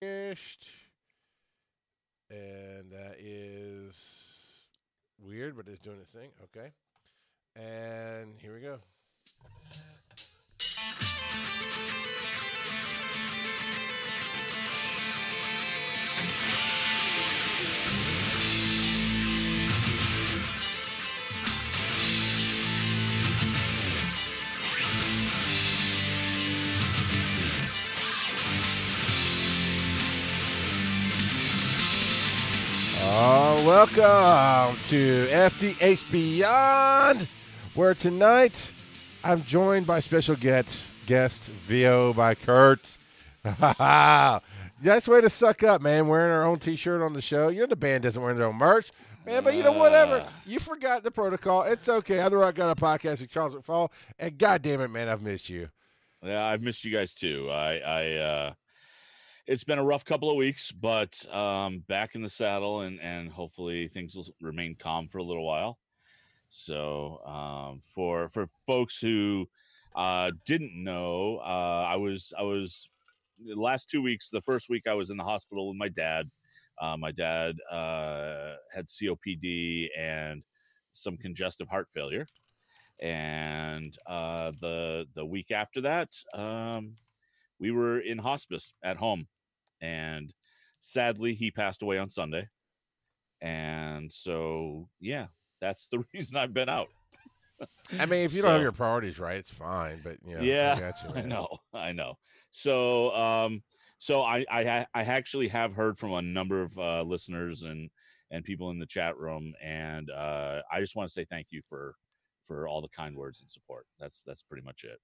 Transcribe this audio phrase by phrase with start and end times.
[0.00, 0.36] And
[2.92, 3.96] that is
[5.20, 6.30] weird, but it's doing its thing.
[6.44, 6.70] Okay.
[7.56, 8.78] And here we go.
[33.10, 37.26] Oh, welcome to FTH Beyond,
[37.74, 38.70] where tonight
[39.24, 42.98] I'm joined by special guest, guest VO by Kurt.
[44.82, 46.06] nice way to suck up, man.
[46.06, 47.48] Wearing our own T-shirt on the show.
[47.48, 48.90] You know the band doesn't wear their own merch,
[49.24, 49.42] man.
[49.42, 50.28] But you know whatever.
[50.44, 51.62] You forgot the protocol.
[51.62, 52.18] It's okay.
[52.18, 55.48] Other rock got a podcast with Charles McFall, and God damn it, man, I've missed
[55.48, 55.70] you.
[56.22, 57.48] Yeah, I've missed you guys too.
[57.50, 58.52] I, I, uh,
[59.48, 63.30] it's been a rough couple of weeks, but um, back in the saddle, and and
[63.30, 65.78] hopefully things will remain calm for a little while.
[66.50, 69.48] So um, for for folks who
[69.96, 72.90] uh, didn't know, uh, I was I was
[73.42, 74.28] last two weeks.
[74.28, 76.30] The first week I was in the hospital with my dad.
[76.80, 80.42] Uh, my dad uh, had COPD and
[80.92, 82.26] some congestive heart failure,
[83.00, 86.96] and uh, the the week after that, um,
[87.58, 89.26] we were in hospice at home,
[89.80, 90.32] and
[90.80, 92.48] sadly he passed away on Sunday,
[93.40, 95.26] and so yeah,
[95.60, 96.88] that's the reason I've been out.
[97.98, 100.00] I mean, if you don't have your priorities right, it's fine.
[100.02, 102.14] But you know, Yeah, I you, I know, I know.
[102.50, 103.62] So, um,
[103.98, 107.90] so I, I, ha- I actually have heard from a number of uh, listeners and
[108.30, 111.62] and people in the chat room, and uh, I just want to say thank you
[111.68, 111.94] for
[112.46, 113.86] for all the kind words and support.
[113.98, 114.98] That's that's pretty much it.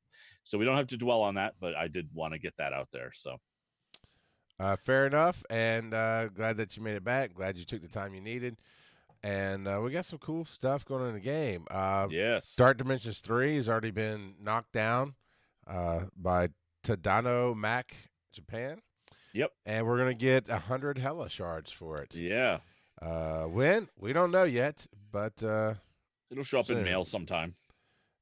[0.44, 2.72] So we don't have to dwell on that, but I did want to get that
[2.72, 3.10] out there.
[3.14, 3.38] So
[4.60, 7.34] Uh, fair enough, and uh, glad that you made it back.
[7.34, 8.56] Glad you took the time you needed,
[9.22, 11.66] and uh, we got some cool stuff going on in the game.
[11.70, 15.14] Uh, yes, Dark Dimensions Three has already been knocked down
[15.66, 16.50] uh, by
[16.84, 17.94] Tadano Mac
[18.32, 18.80] Japan.
[19.32, 19.50] Yep.
[19.66, 22.14] and we're gonna get a hundred Hela shards for it.
[22.14, 22.58] yeah,
[23.02, 25.74] Uh, when we don't know yet, but uh,
[26.30, 27.56] it'll show up in mail sometime.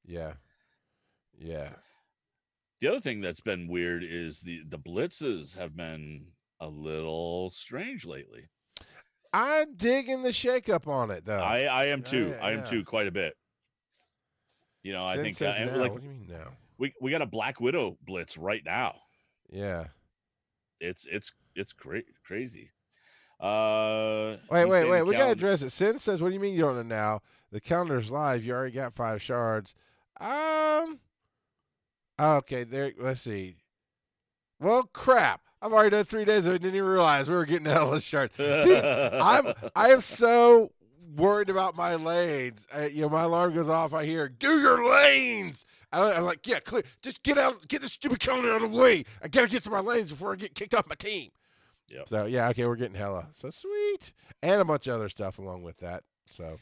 [0.07, 0.33] yeah,
[1.39, 1.73] yeah.
[2.83, 6.27] The other thing that's been weird is the the blitzes have been
[6.59, 8.49] a little strange lately.
[9.33, 11.39] I'm digging the shakeup on it though.
[11.39, 12.31] I I am too.
[12.31, 12.65] yeah, I am yeah.
[12.65, 13.35] too quite a bit.
[14.83, 15.77] You know, I think now.
[15.77, 16.49] like what do you mean now?
[16.77, 18.97] we we got a Black Widow blitz right now.
[19.49, 19.87] Yeah.
[20.81, 22.73] It's it's it's cra- crazy.
[23.39, 25.03] Uh, Wait, wait, wait.
[25.03, 25.71] We gotta address it.
[25.71, 27.23] Sin says, "What do you mean you don't know now?
[27.53, 28.45] The calendar's live.
[28.45, 29.77] You already got five shards."
[30.21, 30.99] Um.
[32.21, 32.65] Okay.
[32.65, 32.93] There.
[32.99, 33.57] Let's see.
[34.61, 35.41] Well, crap.
[35.61, 36.47] I've already done three days.
[36.47, 36.63] of it.
[36.63, 38.37] Didn't even realize we were getting Hela shards.
[38.37, 39.53] Dude, I'm.
[39.77, 40.73] I am so
[41.17, 42.67] worried about my lanes.
[42.77, 43.93] Uh, you know, my alarm goes off.
[43.95, 46.83] I hear, "Do your lanes." I don't, I'm like, "Yeah, clear.
[47.03, 47.67] Just get out.
[47.69, 49.05] Get this stupid calendar out of the way.
[49.23, 51.31] I gotta get to my lanes before I get kicked off my team."
[51.89, 52.09] Yep.
[52.09, 53.29] So yeah, okay, we're getting Hela.
[53.33, 54.13] So sweet,
[54.43, 56.03] and a bunch of other stuff along with that.
[56.27, 56.59] So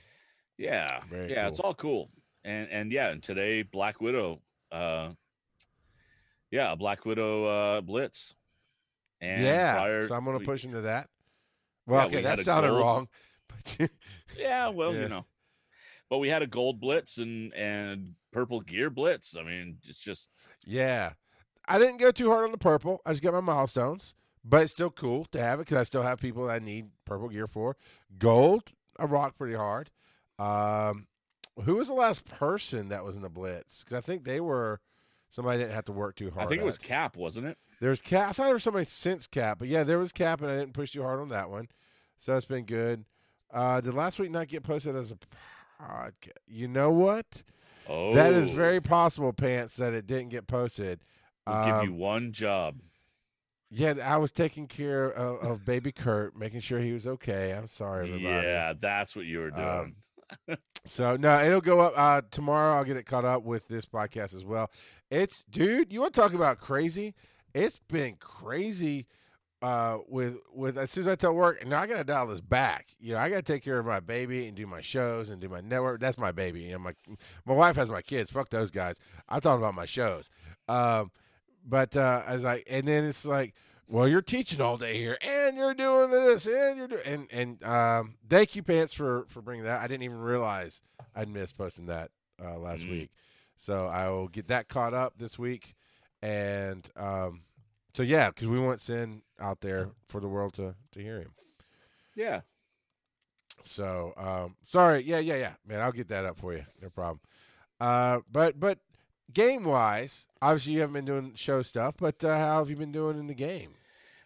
[0.59, 2.09] yeah, yeah, it's all cool.
[2.45, 4.41] And and yeah, and today Black Widow.
[4.73, 5.11] Uh,
[6.51, 8.35] yeah, a Black Widow uh blitz.
[9.21, 11.09] And yeah, prior- so I'm gonna we- push into that.
[11.87, 13.09] Well, Yeah, okay, we that sounded gold- wrong,
[13.49, 13.91] but
[14.39, 15.03] Yeah, well, Yeah.
[15.03, 15.27] you know.
[16.09, 19.37] But we had a gold blitz and and purple gear blitz.
[19.37, 20.31] I mean, it's just
[20.65, 21.13] yeah,
[21.69, 23.01] I didn't go too hard on the purple.
[23.07, 26.03] I just got my milestones, but it's still cool to have it because I still
[26.03, 27.77] have people that I need purple gear for.
[28.19, 28.65] Gold,
[28.99, 29.91] I rock pretty hard.
[30.39, 31.07] Um,
[31.65, 33.85] who was the last person that was in the blitz?
[33.85, 34.81] Because I think they were
[35.31, 36.47] somebody didn't have to work too hard.
[36.47, 36.83] I think it was at.
[36.83, 37.57] Cap, wasn't it?
[37.81, 38.29] There's cap.
[38.29, 40.75] I thought there was somebody since cap, but yeah, there was cap, and I didn't
[40.75, 41.69] push too hard on that one,
[42.19, 43.05] so it's been good.
[43.51, 45.17] Uh, did last week not get posted as a
[45.83, 46.13] podcast?
[46.47, 47.43] You know what?
[47.89, 51.01] Oh, That is very possible, pants, that it didn't get posted.
[51.47, 52.77] We'll give Um, you one job.
[53.71, 57.53] yeah, I was taking care of, of baby Kurt, making sure he was okay.
[57.53, 58.47] I'm sorry, everybody.
[58.47, 59.67] Yeah, that's what you were doing.
[59.69, 59.95] Um,
[60.87, 62.75] So no, it'll go up uh, tomorrow.
[62.75, 64.71] I'll get it caught up with this podcast as well.
[65.11, 67.15] It's dude, you want to talk about crazy?
[67.55, 69.07] It's been crazy
[69.63, 72.89] uh, with with as soon as I tell work, now I gotta dial this back.
[72.99, 75.49] You know, I gotta take care of my baby and do my shows and do
[75.49, 76.01] my network.
[76.01, 76.63] That's my baby.
[76.63, 76.93] You know, my
[77.45, 78.31] my wife has my kids.
[78.31, 78.97] Fuck those guys.
[79.29, 80.31] I'm talking about my shows.
[80.69, 81.11] Um,
[81.67, 83.55] but uh, as I and then it's like,
[83.91, 87.65] well, you're teaching all day here, and you're doing this, and you're doing, and and
[87.65, 89.81] um, thank you, pants, for for bringing that.
[89.83, 90.81] I didn't even realize
[91.15, 92.11] I'd missed posting that
[92.43, 92.91] uh, last Mm.
[92.91, 93.11] week,
[93.57, 95.75] so I will get that caught up this week,
[96.23, 97.43] and um,
[97.95, 101.33] so yeah, because we want Sin out there for the world to to hear him.
[102.15, 102.43] Yeah.
[103.65, 105.81] So um, sorry, yeah, yeah, yeah, man.
[105.81, 106.65] I'll get that up for you.
[106.81, 107.21] No problem.
[107.81, 108.79] Uh, but but
[109.33, 112.93] game wise, obviously you haven't been doing show stuff, but uh, how have you been
[112.93, 113.71] doing in the game?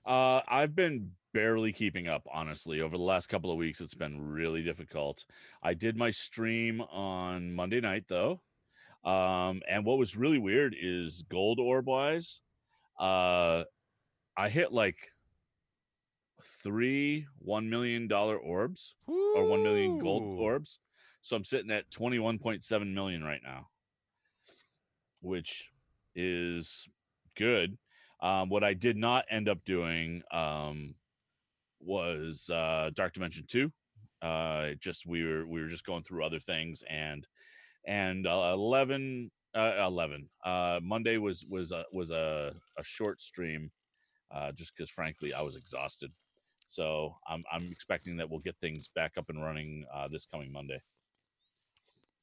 [0.07, 2.81] Uh, I've been barely keeping up, honestly.
[2.81, 5.25] Over the last couple of weeks, it's been really difficult.
[5.63, 8.41] I did my stream on Monday night, though.
[9.05, 12.41] Um, and what was really weird is gold orb wise,
[12.99, 13.65] uh,
[14.37, 14.97] I hit like
[16.63, 20.79] three $1 million orbs or 1 million gold orbs.
[21.21, 23.69] So I'm sitting at 21.7 million right now,
[25.23, 25.71] which
[26.15, 26.87] is
[27.37, 27.79] good.
[28.25, 30.95] Um, what I did not end up doing um,
[31.79, 33.71] was uh, Dark Dimension 2.
[34.23, 37.27] Uh, just we were we were just going through other things and
[37.87, 43.71] and uh, 11 uh, 11 uh monday was was a was a, a short stream
[44.31, 46.11] uh just because frankly i was exhausted
[46.67, 50.51] so i'm i'm expecting that we'll get things back up and running uh this coming
[50.51, 50.81] monday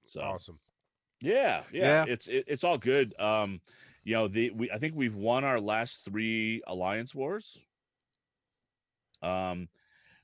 [0.04, 0.60] so Awesome.
[1.22, 2.06] yeah, yeah, Yeah.
[2.08, 3.18] it's it, it's all good.
[3.20, 3.62] Um,
[4.04, 7.60] you know, the we I think we've won our last three alliance wars.
[9.22, 9.70] Um,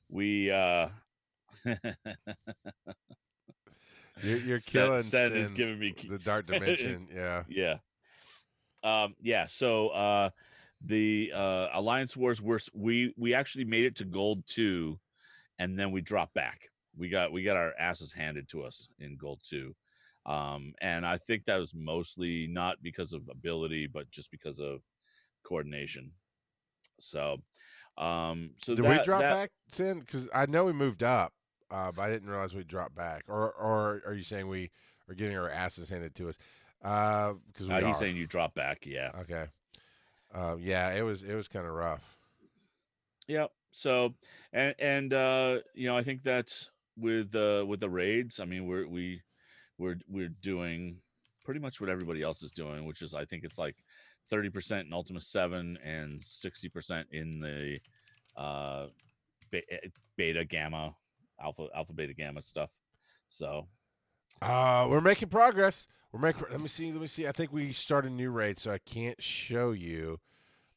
[0.09, 0.89] we uh,
[4.23, 5.03] You're, you're killing.
[5.03, 7.07] Seth is giving me the dark dimension.
[7.13, 7.43] yeah.
[7.47, 7.77] yeah,
[8.83, 9.45] um, yeah.
[9.47, 10.29] So uh,
[10.83, 14.99] the uh, alliance wars were s- we we actually made it to gold two,
[15.59, 16.69] and then we dropped back.
[16.97, 19.75] We got we got our asses handed to us in gold two.
[20.27, 24.81] Um, and I think that was mostly not because of ability, but just because of
[25.43, 26.11] coordination.
[26.99, 27.37] So,
[27.97, 30.01] um, so Did that, we drop that- back, Sin?
[30.01, 31.33] Because I know we moved up,
[31.71, 33.23] uh, but I didn't realize we dropped back.
[33.29, 34.69] Or, or are you saying we
[35.09, 36.37] are getting our asses handed to us?
[36.81, 37.81] Because Uh, are.
[37.87, 38.85] he's saying you drop back.
[38.85, 39.11] Yeah.
[39.21, 39.47] Okay.
[40.33, 42.17] Uh, yeah, it was it was kind of rough.
[43.27, 43.51] Yep.
[43.71, 44.13] So,
[44.53, 48.39] and and uh, you know, I think that's with uh with the raids.
[48.41, 49.21] I mean, we're we
[49.77, 50.97] we're we're doing
[51.43, 53.75] pretty much what everybody else is doing, which is I think it's like
[54.29, 57.79] thirty percent in Ultimus Seven and sixty percent in the
[58.35, 58.87] uh
[59.53, 59.59] eh,
[60.15, 60.95] beta gamma
[61.41, 62.69] alpha alpha beta gamma stuff.
[63.27, 63.67] So
[64.41, 65.87] Uh, we're making progress.
[66.11, 66.43] We're making.
[66.49, 66.91] Let me see.
[66.91, 67.27] Let me see.
[67.27, 70.19] I think we started a new raid, so I can't show you.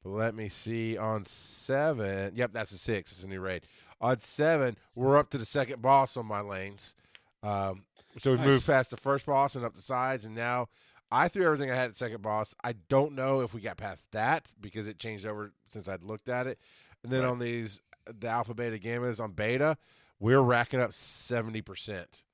[0.02, 2.32] But let me see on seven.
[2.35, 3.12] Yep, that's a six.
[3.12, 3.62] It's a new raid.
[4.00, 6.94] On seven, we're up to the second boss on my lanes.
[7.43, 7.85] Um,
[8.19, 10.69] so we've moved past the first boss and up the sides, and now
[11.12, 12.55] I threw everything I had at second boss.
[12.62, 16.29] I don't know if we got past that because it changed over since I'd looked
[16.29, 16.59] at it.
[17.03, 17.31] And then Right.
[17.31, 19.77] on these the alpha beta gammas on beta,
[20.19, 22.25] we're racking up seventy percent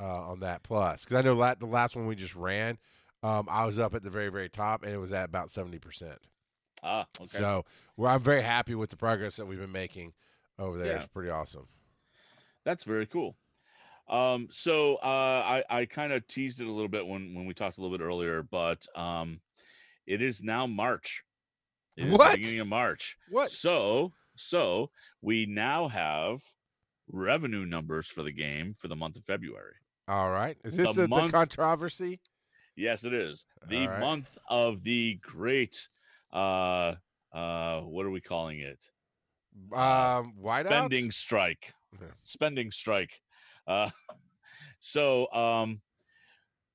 [0.00, 2.78] uh, on that plus because I know la- the last one we just ran,
[3.22, 5.78] um, I was up at the very very top and it was at about seventy
[5.78, 6.18] percent.
[6.82, 7.38] ah okay.
[7.38, 7.64] So
[7.96, 10.12] well, I'm very happy with the progress that we've been making
[10.58, 10.92] over there.
[10.92, 10.98] Yeah.
[10.98, 11.68] It's pretty awesome.
[12.64, 13.36] That's very cool.
[14.10, 17.54] Um, so uh, I, I kind of teased it a little bit when, when we
[17.54, 19.40] talked a little bit earlier, but um,
[20.06, 21.22] it is now March.
[21.96, 22.34] It is the What?
[22.36, 23.16] beginning of March.
[23.28, 23.50] What?
[23.52, 24.90] So so
[25.22, 26.42] we now have
[27.08, 29.74] revenue numbers for the game for the month of February.
[30.08, 30.56] All right.
[30.64, 32.20] Is this The the, the controversy?
[32.76, 34.00] Yes, it is the right.
[34.00, 35.88] month of the great.
[36.32, 36.94] Uh,
[37.32, 38.82] uh, what are we calling it?
[39.72, 40.66] Um, whiteouts.
[40.66, 42.08] spending strike Yeah.
[42.22, 43.20] spending strike
[43.66, 43.90] uh
[44.80, 45.80] so um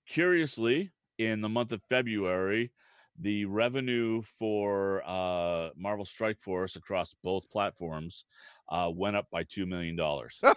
[0.07, 2.71] curiously in the month of february
[3.19, 8.25] the revenue for uh marvel strike force across both platforms
[8.69, 10.41] uh went up by two million dollars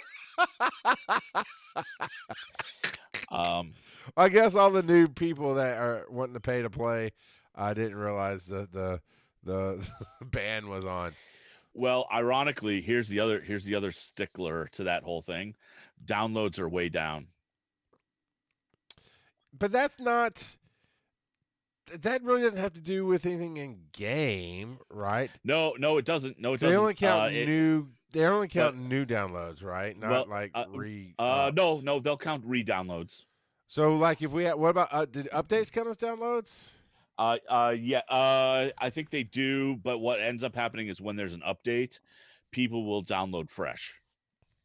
[3.30, 3.72] um
[4.16, 7.10] I guess all the new people that are wanting to pay to play,
[7.54, 9.00] I didn't realize the the
[9.44, 9.86] the
[10.24, 11.12] ban was on.
[11.74, 15.54] well ironically here's the other here's the other stickler to that whole thing
[16.04, 17.26] downloads are way down
[19.56, 20.56] But that's not.
[22.00, 25.30] That really doesn't have to do with anything in game, right?
[25.42, 27.86] no no it doesn't no it They doesn't only count Uh, it- new.
[28.12, 29.98] They only count new downloads, right?
[29.98, 31.14] Not well, like uh, re.
[31.18, 33.24] Uh, no, no, they'll count re-downloads.
[33.66, 36.70] So, like, if we had, what about uh, did updates count as downloads?
[37.18, 39.76] Uh, uh, yeah, uh, I think they do.
[39.76, 41.98] But what ends up happening is when there's an update,
[42.50, 44.00] people will download fresh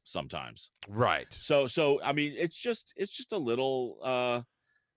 [0.04, 0.72] sometimes.
[0.88, 1.28] Right.
[1.32, 4.42] So, so I mean, it's just it's just a little uh,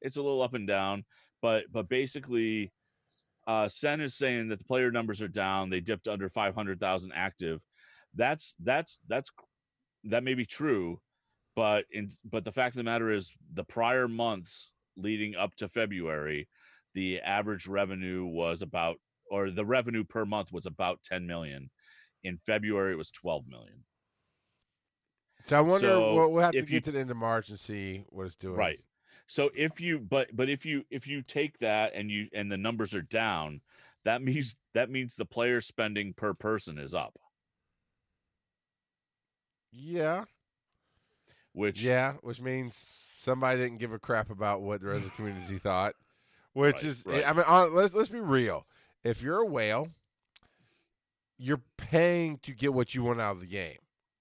[0.00, 1.04] it's a little up and down.
[1.42, 2.72] But but basically,
[3.46, 5.70] uh, Sin is saying that the player numbers are down.
[5.70, 7.60] They dipped under five hundred thousand active.
[8.14, 9.30] That's that's that's
[10.04, 11.00] that may be true,
[11.54, 15.68] but in but the fact of the matter is the prior months leading up to
[15.68, 16.48] February,
[16.94, 18.96] the average revenue was about
[19.30, 21.70] or the revenue per month was about 10 million.
[22.24, 23.84] In February, it was 12 million.
[25.44, 25.86] So I wonder.
[25.88, 28.04] So, we'll, we'll have to if you- get to the end of March and see
[28.08, 28.56] what it's doing.
[28.56, 28.80] Right.
[29.28, 32.56] So if you but but if you if you take that and you and the
[32.56, 33.60] numbers are down,
[34.04, 37.16] that means that means the player spending per person is up,
[39.72, 40.24] Yeah.
[41.52, 45.10] which Yeah, which means somebody didn't give a crap about what the rest of the
[45.16, 45.94] community thought.
[46.52, 47.28] Which Right, is, eh, right.
[47.28, 48.66] I mean, hon- let's let's be real.
[49.04, 49.88] If you're a whale,
[51.36, 53.78] you're paying to get what you want out of the game,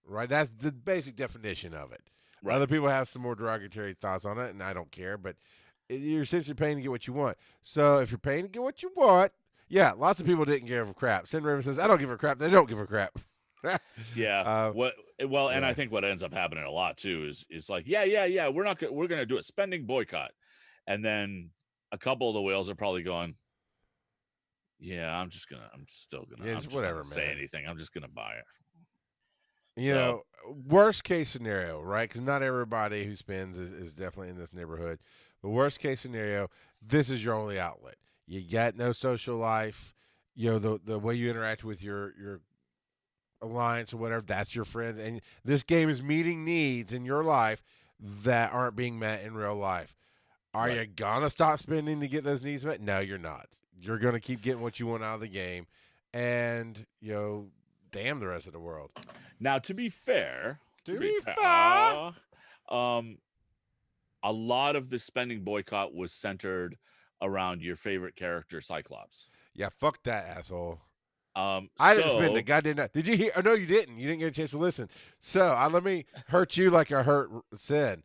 [0.08, 0.30] right?
[0.30, 2.02] That's the basic definition of it.
[2.44, 2.56] Right.
[2.56, 5.18] Other people have some more derogatory thoughts on it, and I don't care.
[5.18, 5.36] But
[5.90, 7.38] you're essentially paying to get what you want.
[7.62, 9.32] So if you're paying to get what you want,
[9.68, 11.28] yeah, lots of people didn't give a crap.
[11.28, 13.18] Sin Raven says, "I don't give a crap." They don't give a crap.
[14.16, 14.42] yeah.
[14.42, 14.94] Uh, what
[15.26, 15.70] well, and yeah.
[15.70, 18.48] I think what ends up happening a lot too is is like yeah yeah yeah
[18.50, 20.32] we're not gonna we're gonna do a spending boycott,
[20.88, 21.50] and then
[21.92, 23.36] a couple of the whales are probably going.
[24.78, 25.70] Yeah, I'm just gonna.
[25.74, 26.48] I'm still gonna.
[26.48, 27.66] Yeah, I'm just whatever, gonna say anything.
[27.68, 28.46] I'm just gonna buy it.
[29.76, 32.08] You So- know, worst case scenario, right?
[32.08, 35.00] Because not everybody who spends is, is definitely in this neighborhood.
[35.42, 36.50] But worst case scenario,
[36.82, 37.96] this is your only outlet.
[38.28, 39.94] You got no social life.
[40.34, 42.42] You know the the way you interact with your your
[43.42, 44.22] alliance or whatever.
[44.22, 47.64] That's your friends, and this game is meeting needs in your life
[48.00, 49.96] that aren't being met in real life.
[50.54, 50.78] Are Right.
[50.80, 52.82] you gonna stop spending to get those needs met?
[52.82, 53.48] No, you're not.
[53.80, 55.68] You're gonna keep getting what you want out of the game,
[56.14, 57.52] and you know,
[57.96, 58.92] damn the rest of the world.
[59.40, 62.12] Now, to be fair, To be uh,
[62.70, 63.18] um,
[64.22, 66.78] a lot of the spending boycott was centered
[67.22, 69.30] around your favorite character, Cyclops.
[69.54, 70.82] Yeah, fuck that asshole.
[71.38, 72.88] Um, I didn't spend a goddamn.
[72.94, 73.32] Did you hear?
[73.36, 73.98] Oh, no, you didn't.
[73.98, 74.90] You didn't get a chance to listen.
[75.20, 78.04] So I, let me hurt you like I hurt said.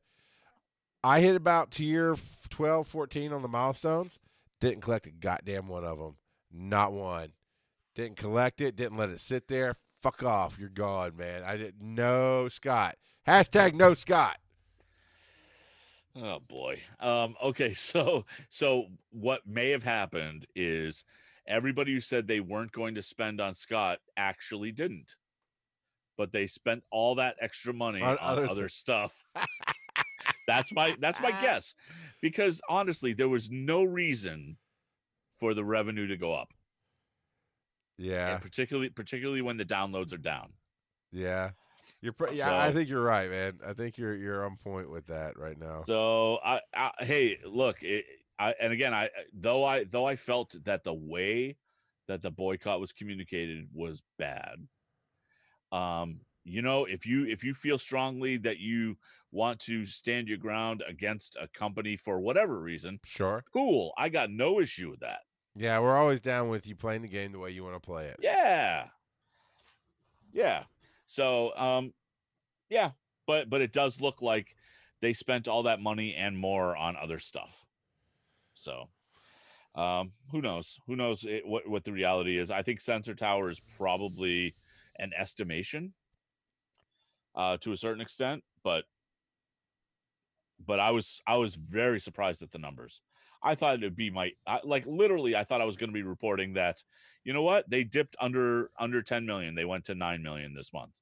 [1.02, 2.16] I hit about tier
[2.50, 4.18] 12, 14 on the milestones.
[4.60, 6.16] Didn't collect a goddamn one of them.
[6.52, 7.32] Not one.
[7.94, 8.76] Didn't collect it.
[8.76, 9.74] Didn't let it sit there.
[10.02, 10.58] Fuck off.
[10.58, 11.42] You're gone, man.
[11.44, 11.82] I didn't.
[11.82, 12.96] No Scott.
[13.26, 14.38] Hashtag no Scott.
[16.16, 16.80] Oh boy.
[16.98, 21.04] Um, okay, so so what may have happened is
[21.46, 25.16] everybody who said they weren't going to spend on Scott actually didn't.
[26.16, 28.74] But they spent all that extra money On on, other other, things.
[28.74, 29.24] stuff.
[30.46, 31.74] that's my that's my guess.
[32.20, 34.56] Because honestly, there was no reason
[35.38, 36.52] for the revenue to go up.
[38.00, 38.32] Yeah.
[38.34, 40.52] And particularly particularly when the downloads are down.
[41.12, 41.50] Yeah.
[42.00, 42.14] You're.
[42.14, 42.62] Pr- yeah.
[42.62, 43.60] I think you're right, man.
[43.66, 45.82] I think you're you're on point with that right now.
[45.82, 48.06] So I, I hey, look, it,
[48.38, 51.58] I and again, I though I though I felt that the way
[52.08, 54.56] that the boycott was communicated was bad.
[55.72, 58.96] Um, you know, if you if you feel strongly that you
[59.30, 63.44] want to stand your ground against a company for whatever reason, Sure.
[63.52, 63.92] cool.
[63.96, 65.20] I got no issue with that.
[65.54, 68.06] Yeah, we're always down with you playing the game the way you want to play
[68.06, 68.18] it.
[68.22, 68.88] Yeah.
[70.32, 70.64] Yeah.
[71.06, 71.92] So um
[72.68, 72.92] yeah,
[73.26, 74.54] but but it does look like
[75.00, 77.66] they spent all that money and more on other stuff.
[78.54, 78.88] So
[79.74, 80.78] um who knows?
[80.86, 82.50] Who knows it, what what the reality is?
[82.50, 84.54] I think Sensor Tower is probably
[84.98, 85.94] an estimation
[87.34, 88.84] uh to a certain extent, but
[90.64, 93.02] but I was I was very surprised at the numbers.
[93.42, 96.02] I thought it'd be my I, like literally I thought I was going to be
[96.02, 96.82] reporting that
[97.24, 97.68] you know what?
[97.68, 99.54] They dipped under under 10 million.
[99.54, 100.98] They went to 9 million this month.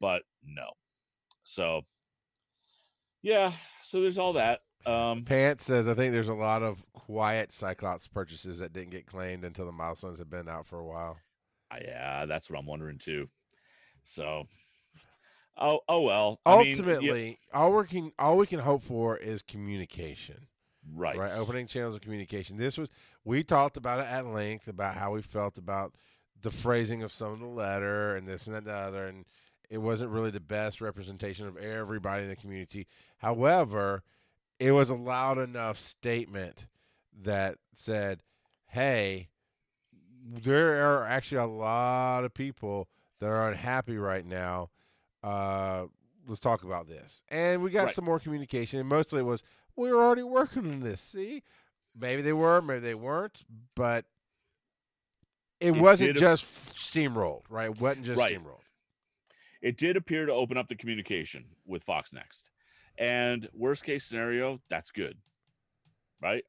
[0.00, 0.70] But no.
[1.44, 1.82] So
[3.22, 3.52] yeah
[3.82, 8.06] so there's all that um Pants says, I think there's a lot of quiet Cyclops
[8.06, 11.18] purchases that didn't get claimed until the milestones had been out for a while.
[11.80, 13.28] Yeah that's what i'm wondering too.
[14.04, 14.44] So
[15.58, 19.16] oh oh well I mean, yeah, Ultimately, all we can all we can hope for
[19.16, 20.46] is communication.
[20.92, 21.16] Right.
[21.16, 21.30] right?
[21.36, 22.56] Opening channels of communication.
[22.56, 22.88] This was
[23.24, 25.94] we talked about it at length about how we felt about
[26.40, 29.24] the phrasing of some of the letter and this and that and the other and
[29.70, 32.86] it wasn't really the best representation of everybody in the community.
[33.18, 34.02] However
[34.60, 36.68] it was a loud enough statement
[37.22, 38.22] that said
[38.68, 39.28] hey
[40.26, 42.88] there are actually a lot of people
[43.20, 44.70] that are unhappy right now.
[45.22, 45.86] Uh
[46.26, 47.22] let's talk about this.
[47.28, 47.94] And we got Right.
[47.94, 49.42] some more communication and mostly it was
[49.76, 51.00] we were already working on this.
[51.00, 51.42] See,
[51.98, 53.44] maybe they were, maybe they weren't,
[53.76, 54.04] but
[55.60, 57.70] it, It wasn't just steamrolled, right?
[57.70, 58.38] It wasn't just Right.
[58.38, 58.60] steamrolled.
[59.62, 62.50] it did appear to open up the communication with FoxNext
[62.98, 65.16] and worst case scenario that's good
[66.20, 66.44] right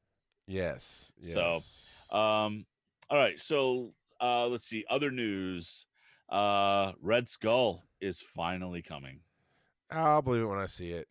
[0.46, 1.12] Yes.
[1.20, 2.16] So.
[2.16, 2.66] Um,
[3.10, 4.84] all right, so uh, let's see.
[4.88, 5.86] Other news:
[6.28, 9.20] uh, Red Skull is finally coming.
[9.90, 11.08] I'll believe it when I see it.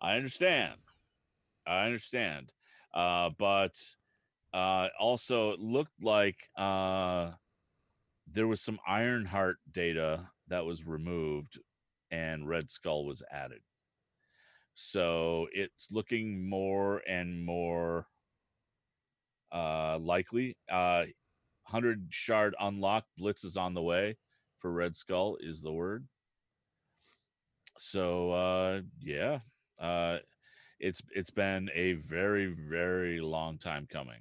[0.00, 0.74] I understand.
[1.66, 2.52] I understand.
[2.94, 3.78] Uh, but
[4.52, 7.32] uh, also, it looked like uh,
[8.30, 11.58] there was some Ironheart data that was removed
[12.10, 13.60] and Red Skull was added.
[14.74, 18.06] So it's looking more and more
[19.52, 20.56] uh, likely.
[20.70, 21.04] Uh,
[21.64, 24.16] 100 shard unlock blitz is on the way
[24.58, 26.06] for Red Skull is the word.
[27.78, 29.40] So uh, yeah,
[29.78, 30.18] uh,
[30.82, 34.20] it's it's been a very very long time coming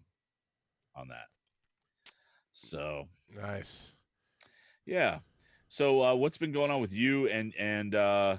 [0.95, 1.25] on that.
[2.53, 3.93] So Nice.
[4.85, 5.19] yeah.
[5.69, 8.37] So uh, what's been going on with you and and uh,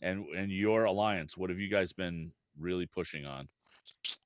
[0.00, 1.36] and and your alliance?
[1.36, 3.48] What have you guys been really pushing on?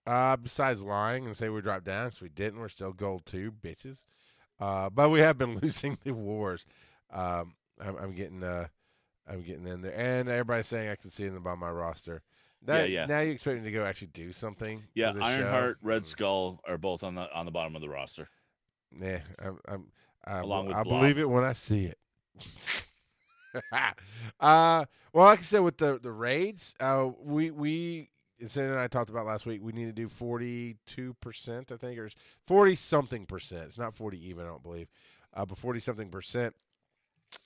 [0.07, 2.61] Uh, besides lying and say we dropped down, because we didn't.
[2.61, 4.05] We're still gold two, bitches.
[4.61, 6.67] Uh, but we have been losing the wars.
[7.12, 8.69] Um, I'm, I'm getting uh,
[9.26, 12.23] I'm getting in there, and everybody's saying I can see it about my roster.
[12.66, 13.06] Now, yeah.
[13.06, 14.78] Now you expect me to go actually do something?
[14.78, 15.25] for Yeah, this show?
[15.26, 18.28] Ironheart, Red Mm, Skull are both on the on the bottom of the roster.
[18.92, 19.87] Nah, I'm, I'm,
[20.26, 21.00] I, Along with I Blob.
[21.00, 21.99] believe it when I see it.
[24.40, 28.11] uh, well, like I said, with the the raids, uh, we we
[28.49, 29.61] Cindy and I talked about last week.
[29.62, 32.09] We need to do forty two percent, I think, or
[32.47, 33.64] forty something percent.
[33.64, 34.88] It's not forty even, I don't believe,
[35.35, 36.54] uh, but forty something percent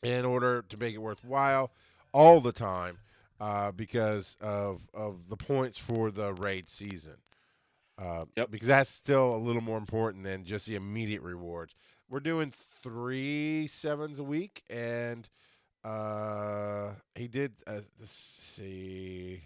[0.03, 1.71] in order to make it worthwhile
[2.13, 2.99] all the time,
[3.41, 7.17] uh, because of of the points for the raid season.
[7.99, 8.51] Uh, Yep.
[8.51, 11.75] Because that's still a little more important than just the immediate rewards.
[12.09, 15.29] We're doing three sevens a week, and
[15.85, 17.53] uh, he did.
[17.67, 19.43] Uh, let's see,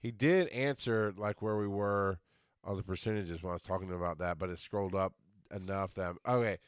[0.00, 2.18] he did answer like where we were
[2.64, 5.14] on the percentages when I was talking about that, but it scrolled up
[5.54, 6.58] enough that okay.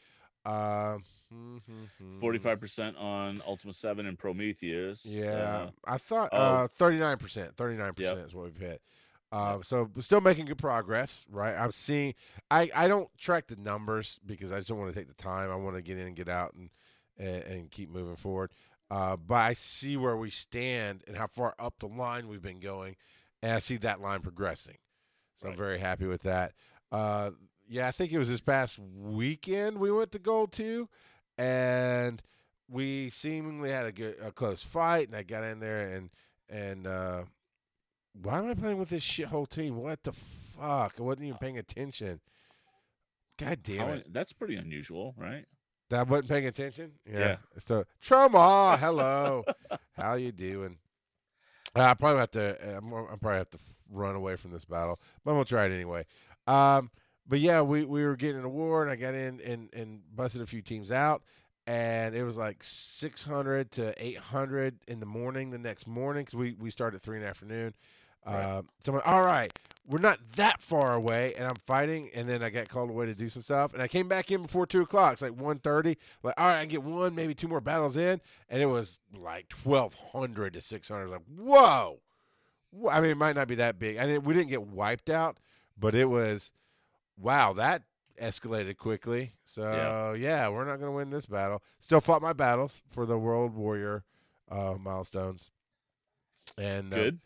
[0.44, 0.99] Uh,
[2.20, 5.04] Forty five percent on Ultimus Seven and Prometheus.
[5.06, 6.37] Yeah, Uh, I thought oh.
[6.37, 7.56] uh thirty nine percent.
[7.56, 8.82] Thirty-nine percent is what we've hit.
[9.30, 11.56] Uh, so we're still making good progress, right?
[11.56, 12.14] I'm seeing.
[12.50, 15.50] I I don't track the numbers because I just don't want to take the time.
[15.50, 16.68] I want to get in and get out and
[17.16, 18.50] and, and keep moving forward.
[18.90, 22.60] Uh, but I see where we stand and how far up the line we've been
[22.60, 22.97] going,
[23.43, 24.76] and I see that line progressing.
[25.36, 26.52] So I'm very happy with that.
[26.90, 27.30] Uh,
[27.68, 30.88] yeah, I think it was this past weekend we went to gold two,
[31.38, 32.22] and
[32.68, 36.10] we seemingly had a good a close fight, and I got in there and
[36.48, 37.22] and uh,
[38.20, 39.76] why am I playing with this shithole team?
[39.76, 40.94] What the fuck?
[40.98, 42.20] I wasn't even paying attention.
[43.38, 44.12] God damn how- it!
[44.12, 45.46] that's pretty unusual, right?
[45.90, 46.92] That I wasn't paying attention.
[47.10, 47.36] Yeah.
[47.58, 48.76] So trauma.
[48.80, 49.44] Hello.
[49.94, 50.78] How you doing?
[51.76, 52.76] Uh, I probably have to.
[52.76, 53.58] I'm, I'm probably have to
[53.90, 56.06] run away from this battle, but I'm gonna try it anyway.
[56.46, 56.90] Um,
[57.26, 60.00] but yeah, we, we were getting in a war, and I got in and and
[60.15, 61.23] busted a few teams out,
[61.67, 66.54] and it was like 600 to 800 in the morning the next morning because we
[66.58, 67.75] we started at three in the afternoon.
[68.26, 68.45] Right.
[68.45, 69.52] Um, so I'm like, all right,
[69.87, 73.15] we're not that far away, and I'm fighting, and then I got called away to
[73.15, 75.15] do some stuff, and I came back in before two o'clock.
[75.15, 75.97] It's like 1.30.
[76.23, 79.52] Like, all right, I get one, maybe two more battles in, and it was like
[79.65, 81.00] 1,200 to 600.
[81.00, 82.00] I was like, whoa.
[82.91, 83.99] I mean, it might not be that big.
[83.99, 85.39] I mean, we didn't get wiped out,
[85.78, 86.52] but it was,
[87.16, 87.82] wow, that
[88.20, 89.32] escalated quickly.
[89.44, 91.62] So yeah, we're not going to win this battle.
[91.80, 94.04] Still fought my battles for the World Warrior
[94.50, 95.50] uh, milestones,
[96.58, 97.20] and uh, Good.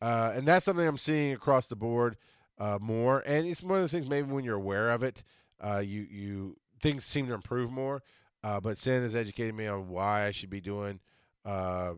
[0.00, 2.16] uh, and that's something I'm seeing across the board
[2.58, 3.22] uh, more.
[3.24, 4.08] And it's one of those things.
[4.08, 5.22] Maybe when you're aware of it,
[5.60, 8.02] uh, you you things seem to improve more.
[8.44, 10.98] Uh, but Sin has educated me on why I should be doing
[11.44, 11.92] uh,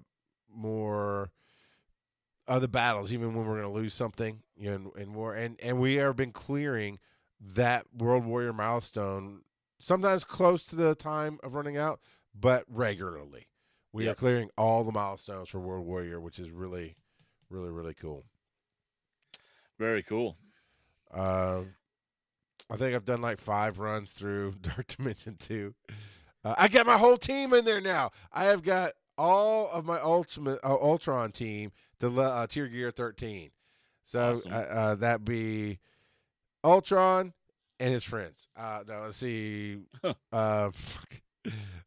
[0.54, 1.30] more
[2.46, 5.34] other battles, even when we're going to lose something, you know, in, in war.
[5.34, 6.98] And and we have been clearing
[7.40, 9.42] that World Warrior milestone
[9.80, 12.00] sometimes close to the time of running out,
[12.34, 13.48] but regularly.
[13.92, 16.96] We are clearing all the milestones for World Warrior, which is really,
[17.48, 18.24] really, really cool.
[19.78, 20.36] Very cool.
[21.12, 21.62] Uh,
[22.70, 25.74] I think I've done like five runs through Dark Dimension 2.
[26.44, 28.10] Uh, I got my whole team in there now.
[28.32, 31.70] I have got all of my ultimate uh, Ultron team
[32.00, 33.50] to le- uh, tier gear 13.
[34.02, 34.52] So Awesome.
[34.52, 35.78] uh, uh, that be
[36.64, 37.32] Ultron
[37.78, 38.48] and his friends.
[38.56, 39.78] Uh, no, let's see.
[40.32, 41.20] uh, fuck.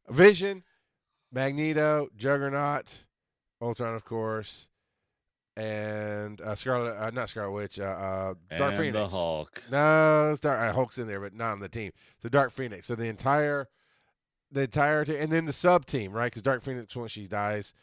[0.10, 0.64] Vision,
[1.32, 3.06] Magneto, Juggernaut,
[3.62, 4.68] Ultron, of course,
[5.56, 6.96] and uh, Scarlet.
[6.96, 7.80] Uh, not Scarlet Witch.
[7.80, 8.94] Uh, uh, Dark and Phoenix.
[8.94, 9.64] the Hulk.
[9.72, 11.92] No, it's Dark uh, Hulk's in there, but not on the team.
[12.22, 12.86] So Dark Phoenix.
[12.86, 13.68] So the entire,
[14.52, 16.26] the entire, te- and then the sub team, right?
[16.28, 17.74] Because Dark Phoenix, once she dies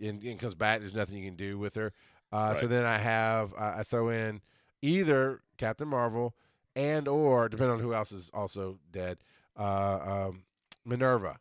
[0.00, 1.92] and, and comes back, there's nothing you can do with her.
[2.32, 4.40] Uh, So then I have, uh, I throw in
[4.86, 6.34] either Captain Marvel
[6.74, 9.18] and or depending on who else is also dead,
[9.58, 10.42] uh, um,
[10.84, 11.36] Minn-Erva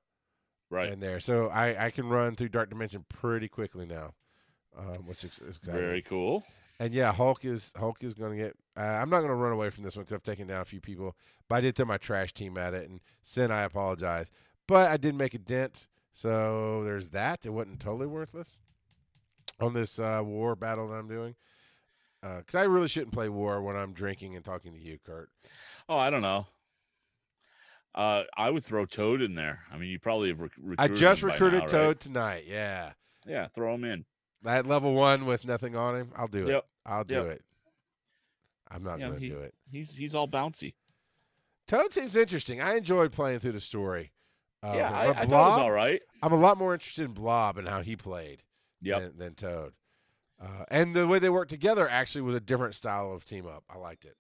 [0.70, 0.90] Right.
[0.90, 1.20] in there.
[1.20, 4.14] So I I can run through Dark Dimension pretty quickly now,
[4.78, 5.40] um, which is.
[5.64, 6.44] Very cool.
[6.80, 8.56] And yeah, Hulk is Hulk is going to get.
[8.76, 10.66] Uh, I'm not going to run away from this one because I've taken down a
[10.66, 11.16] few people,
[11.48, 12.90] but I did throw my trash team at it.
[12.90, 14.32] And Sin, I apologize,
[14.68, 15.88] but I did make a dent.
[16.14, 17.46] So there's that.
[17.46, 18.58] It wasn't totally worthless
[19.60, 21.36] on this uh, war battle that I'm doing.
[22.38, 25.30] Because I really shouldn't play war when I'm drinking and talking to you, Kurt.
[25.88, 26.48] Oh, I don't know.
[27.94, 29.62] Uh, I would throw Toad in there.
[29.72, 32.00] I mean, you probably have rec- I just recruited now, Toad right?
[32.00, 32.44] tonight.
[32.48, 32.92] Yeah.
[33.28, 34.06] Yeah, throw him in.
[34.42, 36.12] That level one with nothing on him.
[36.16, 36.52] I'll do it.
[36.52, 36.66] Yep.
[36.86, 37.26] I'll do Yep.
[37.28, 37.42] it.
[38.70, 39.54] I'm not Yeah, going to do it.
[39.72, 40.74] He's he's all bouncy.
[41.68, 42.62] Toad seems interesting.
[42.62, 44.12] I enjoyed playing through the story.
[44.62, 46.02] Uh, yeah, I, I thought it was all right.
[46.22, 48.44] I'm a lot more interested in Blob and how he played
[48.82, 49.02] Yep.
[49.02, 49.74] than, than Toad.
[50.42, 53.64] Uh, and the way they worked together actually was a different style of team up.
[53.70, 54.18] I liked it.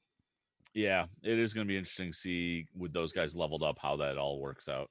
[0.74, 3.98] Yeah, it is going to be interesting to see with those guys leveled up how
[3.98, 4.90] that all works out.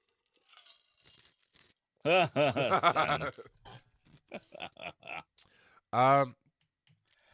[5.94, 6.34] Um,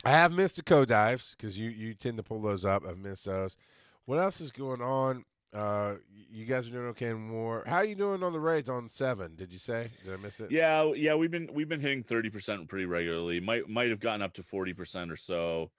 [0.04, 2.84] I have missed the co dives because you you tend to pull those up.
[2.86, 3.56] I've missed those.
[4.04, 5.24] What else is going on?
[5.52, 5.94] Uh,
[6.30, 7.64] you guys are doing okay war.
[7.66, 9.34] How are you doing on the raids on seven?
[9.34, 9.84] Did you say?
[10.04, 10.50] Did I miss it?
[10.50, 13.40] yeah, yeah, we've been we've been hitting thirty percent pretty regularly.
[13.40, 15.72] Might might have gotten up to forty percent or so.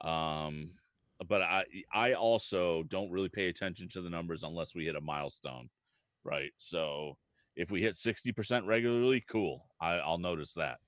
[0.00, 0.70] Um,
[1.28, 5.00] but I I also don't really pay attention to the numbers unless we hit a
[5.00, 5.68] milestone,
[6.24, 6.52] right?
[6.56, 7.18] So
[7.54, 9.66] if we hit sixty percent regularly, cool.
[9.80, 10.78] I, I'll notice that.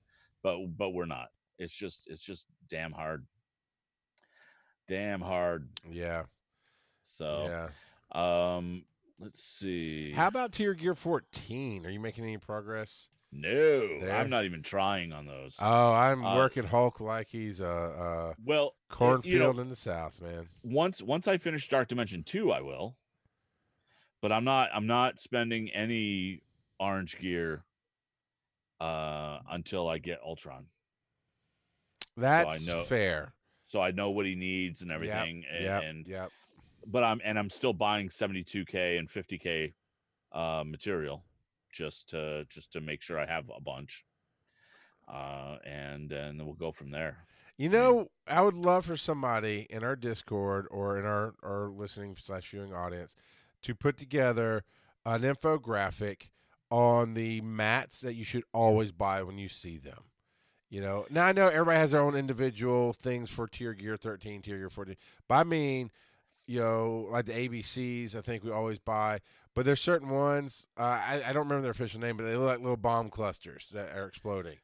[0.41, 1.27] But but we're not.
[1.59, 3.25] It's just it's just damn hard.
[4.87, 5.69] Damn hard.
[5.87, 6.23] Yeah.
[7.03, 7.67] So yeah.
[8.13, 8.83] Um
[9.19, 10.11] let's see.
[10.13, 11.85] How about tier gear 14?
[11.85, 13.09] Are you making any progress?
[13.33, 14.13] no, There?
[14.13, 15.55] I'm not even trying on those.
[15.61, 19.75] Oh, I'm Uh, working Hulk like he's a, a well, cornfield you know, in the
[19.75, 20.49] south, man.
[20.63, 22.97] once once I finish Dark Dimension 2, I will.
[24.21, 26.41] But I'm not I'm not spending any
[26.79, 27.63] orange gear
[28.81, 30.65] uh until I get Ultron.
[32.17, 33.33] That's know- fair.
[33.67, 35.83] So I know what he needs and everything and, Yep.
[35.83, 36.31] and yep.
[36.85, 39.73] But I'm and I'm still buying 72k and 50k
[40.31, 41.23] uh material
[41.71, 44.05] just to just to make sure I have a bunch.
[45.07, 47.25] Uh and and then we'll go from there.
[47.57, 52.15] You know, I would love for somebody in our Discord or in our, our listening
[52.19, 53.15] slash viewing audience
[53.61, 54.63] to put together
[55.05, 56.29] an infographic
[56.71, 60.05] on the mats that you should always buy when you see them.
[60.71, 64.41] You know, now I know everybody has their own individual things for tier gear 13,
[64.41, 64.95] tier gear 14,
[65.27, 65.91] but I mean,
[66.47, 69.19] you know, like the ABCs, I think we always buy,
[69.53, 72.47] but there's certain ones, uh, I, I don't remember their official name, but they look
[72.47, 74.57] like little bomb clusters that are exploding.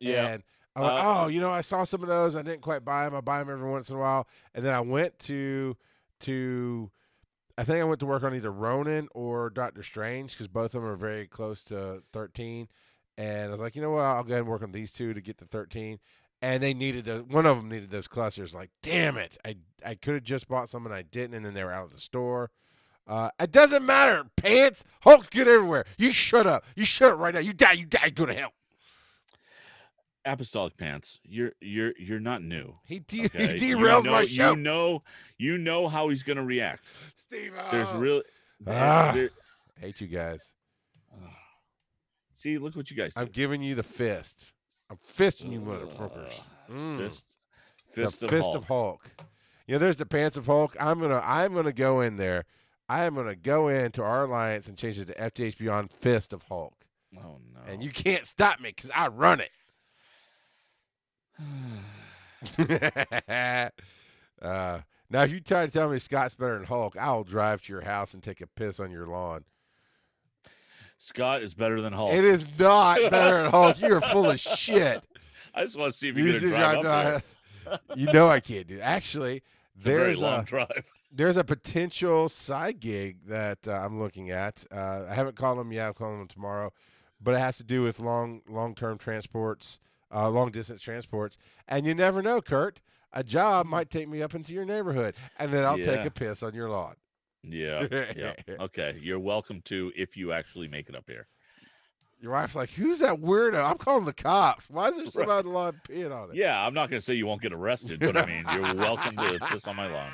[0.00, 0.28] Yeah.
[0.28, 0.42] And
[0.74, 2.34] I'm like, Uh, oh, you know, I saw some of those.
[2.34, 3.14] I didn't quite buy them.
[3.14, 4.26] I buy them every once in a while.
[4.54, 5.76] And then I went to
[6.20, 6.90] to
[7.58, 10.82] I think I went to work on either Ronin or Doctor Strange because both of
[10.82, 12.68] them are very close to 13.
[13.18, 14.04] And I was like, you know what?
[14.04, 15.98] I'll go ahead and work on these two to get to 13.
[16.42, 18.52] And they needed the one of them needed those clusters.
[18.54, 19.38] Like, damn it!
[19.44, 21.84] I I could have just bought some and I didn't, and then they were out
[21.84, 22.50] of the store.
[23.06, 24.24] Uh, it doesn't matter.
[24.36, 25.84] Pants, Hulk's good everywhere.
[25.98, 26.64] You shut up.
[26.76, 27.40] You shut up right now.
[27.40, 27.72] You die.
[27.72, 28.10] You die.
[28.10, 28.52] Go to hell.
[30.24, 31.18] apostolic pants.
[31.24, 32.74] You're you're you're not new.
[32.86, 33.56] He, de- Okay?
[33.58, 34.50] he You derails know- my show.
[34.50, 35.02] You know
[35.38, 36.86] you know how he's gonna react.
[37.16, 37.98] Steve, There's oh.
[38.00, 38.22] really
[38.66, 39.12] Ah.
[39.14, 39.30] there-
[39.80, 40.54] hate you guys.
[42.32, 44.50] see, look what you guys I'm giving you the fist.
[44.92, 46.40] I'm fisting you, motherfuckers.
[46.68, 46.74] Ugh.
[46.74, 46.98] Mm.
[46.98, 47.24] Fist,
[47.94, 48.56] The fist, of, fist Hulk.
[48.56, 49.10] of Hulk.
[49.66, 50.76] You know, there's the pants of Hulk.
[50.78, 52.44] I'm gonna, I'm gonna go in there.
[52.90, 56.42] I am gonna go into our alliance and change it to FTH Beyond Fist of
[56.42, 56.74] Hulk.
[57.16, 57.60] Oh no!
[57.66, 59.50] And you can't stop me because I run it.
[64.42, 67.72] uh, now, if you try to tell me Scott's better than Hulk, I'll drive to
[67.72, 69.44] your house and take a piss on your lawn.
[71.02, 72.14] Scott is better than Hulk.
[72.14, 73.80] It is not better than Hulk.
[73.80, 75.04] You are full of shit.
[75.52, 78.68] I just want to see if You you're gonna drive, drive- you know I can't
[78.68, 78.76] do.
[78.76, 78.82] It.
[78.82, 79.42] Actually,
[79.76, 80.84] It's a very there's long a, drive.
[81.12, 84.64] there's a potential side gig that uh, I'm looking at.
[84.70, 85.88] Uh, I haven't called them yet.
[85.88, 86.72] I'm calling them tomorrow,
[87.20, 89.80] but it has to do with long long term transports,
[90.14, 91.36] uh, long distance transports.
[91.66, 92.80] And you never know, Kurt.
[93.12, 96.44] A job might take me up into your neighborhood, and then I'll take a piss
[96.44, 96.94] on your lawn.
[97.44, 98.34] Yeah, yeah.
[98.60, 101.26] Okay, you're welcome to if you actually make it up here.
[102.20, 104.70] Your wife's like, "Who's that weirdo?" I'm calling the cops.
[104.70, 106.36] Why is there somebody on the lawn peeing on it?
[106.36, 109.40] Yeah, I'm not gonna say you won't get arrested, but I mean you're welcome to
[109.50, 110.12] piss on my lawn.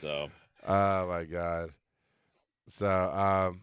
[0.00, 0.28] So
[0.66, 1.70] Oh my god.
[2.66, 3.60] So um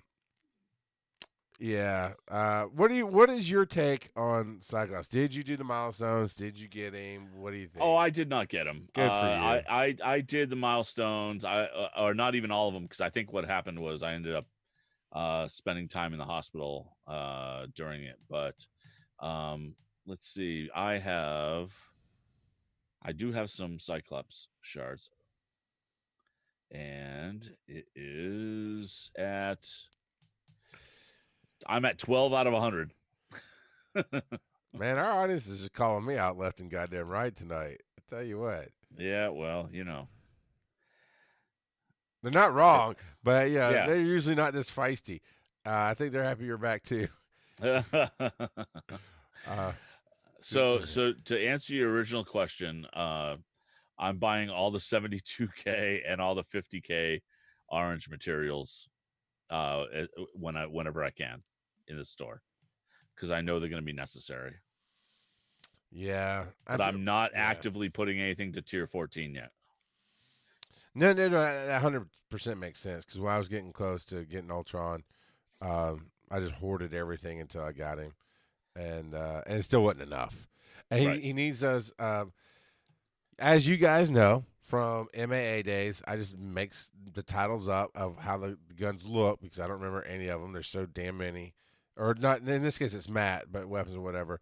[1.59, 2.13] yeah.
[2.27, 5.07] Uh what do you what is your take on Cyclops?
[5.07, 6.35] Did you do the milestones?
[6.35, 7.29] Did you get him?
[7.35, 7.83] What do you think?
[7.83, 8.87] Oh, I did not get them.
[8.93, 9.41] Good for uh, you.
[9.41, 11.45] I, I I did the milestones.
[11.45, 14.13] I uh, or not even all of them because I think what happened was I
[14.13, 14.45] ended up
[15.15, 18.17] uh, spending time in the hospital uh, during it.
[18.29, 18.67] But
[19.19, 20.69] um, let's see.
[20.75, 21.71] I have.
[23.01, 25.09] I do have some Cyclops shards,
[26.71, 29.65] and it is at
[31.65, 32.91] I'm at 12 out of 100.
[34.77, 37.81] Man, our audience is just calling me out left and goddamn right tonight.
[37.97, 40.07] I tell you what, yeah, well, you know.
[42.21, 43.85] they're not wrong, but yeah, Yeah.
[43.87, 45.21] they're usually not this feisty.
[45.65, 47.07] Uh, I think they're happy you're back too.
[49.47, 49.71] Uh,
[50.41, 53.35] so so to answer your original question, uh
[53.99, 57.21] I'm buying all the 72k and all the 50k
[57.69, 58.89] orange materials
[59.51, 61.43] uh eh, when I whenever I can
[61.87, 62.41] in the store
[63.15, 64.55] because I know they're going to be necessary.
[65.91, 67.41] yeah, But I'm not yeah.
[67.41, 69.51] actively putting anything to tier 14 yet.
[70.93, 71.41] No, no, no.
[71.41, 75.03] That hundred percent makes sense because when I was getting close to getting Ultron,
[75.61, 78.13] um, I just hoarded everything until I got him,
[78.75, 80.47] and uh, and it still wasn't enough.
[80.89, 81.19] And he, Right.
[81.21, 82.31] he needs us, um,
[83.39, 86.01] as you guys know from MAA days.
[86.07, 89.79] I just makes the titles up of how the, the guns look because I don't
[89.79, 90.53] remember any of them.
[90.53, 91.53] There's so damn many,
[91.97, 92.39] or not.
[92.39, 94.39] In this case, it's Matt, but weapons or whatever.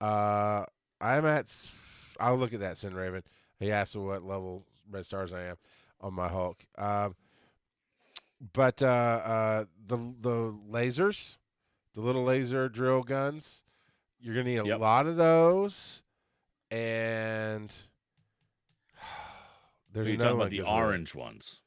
[0.00, 0.64] Uh,
[1.00, 1.54] I'm at.
[2.20, 3.22] I'll look at that, Sin Raven.
[3.58, 5.56] He asked what level red stars I am
[6.00, 6.64] on my Hulk.
[6.76, 7.14] Um,
[8.52, 11.36] but uh, uh, the the lasers,
[11.94, 13.62] the little laser drill guns,
[14.20, 14.80] you're gonna need a Yep.
[14.80, 16.02] lot of those,
[16.70, 17.72] and
[19.92, 21.60] there's You're talking about the orange ones.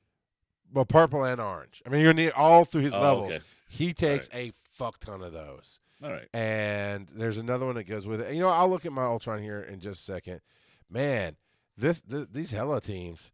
[0.73, 1.81] Well, purple and orange.
[1.85, 3.33] I mean, you're gonna need all through his Oh, levels.
[3.33, 3.43] okay.
[3.69, 5.79] He takes a fuck ton of those.
[6.03, 6.27] All right.
[6.33, 8.27] And there's another one that goes with it.
[8.27, 10.41] And, you know, I'll look at my Ultron here in just a second.
[10.89, 11.35] Man,
[11.77, 13.31] this, th- these Hela teams,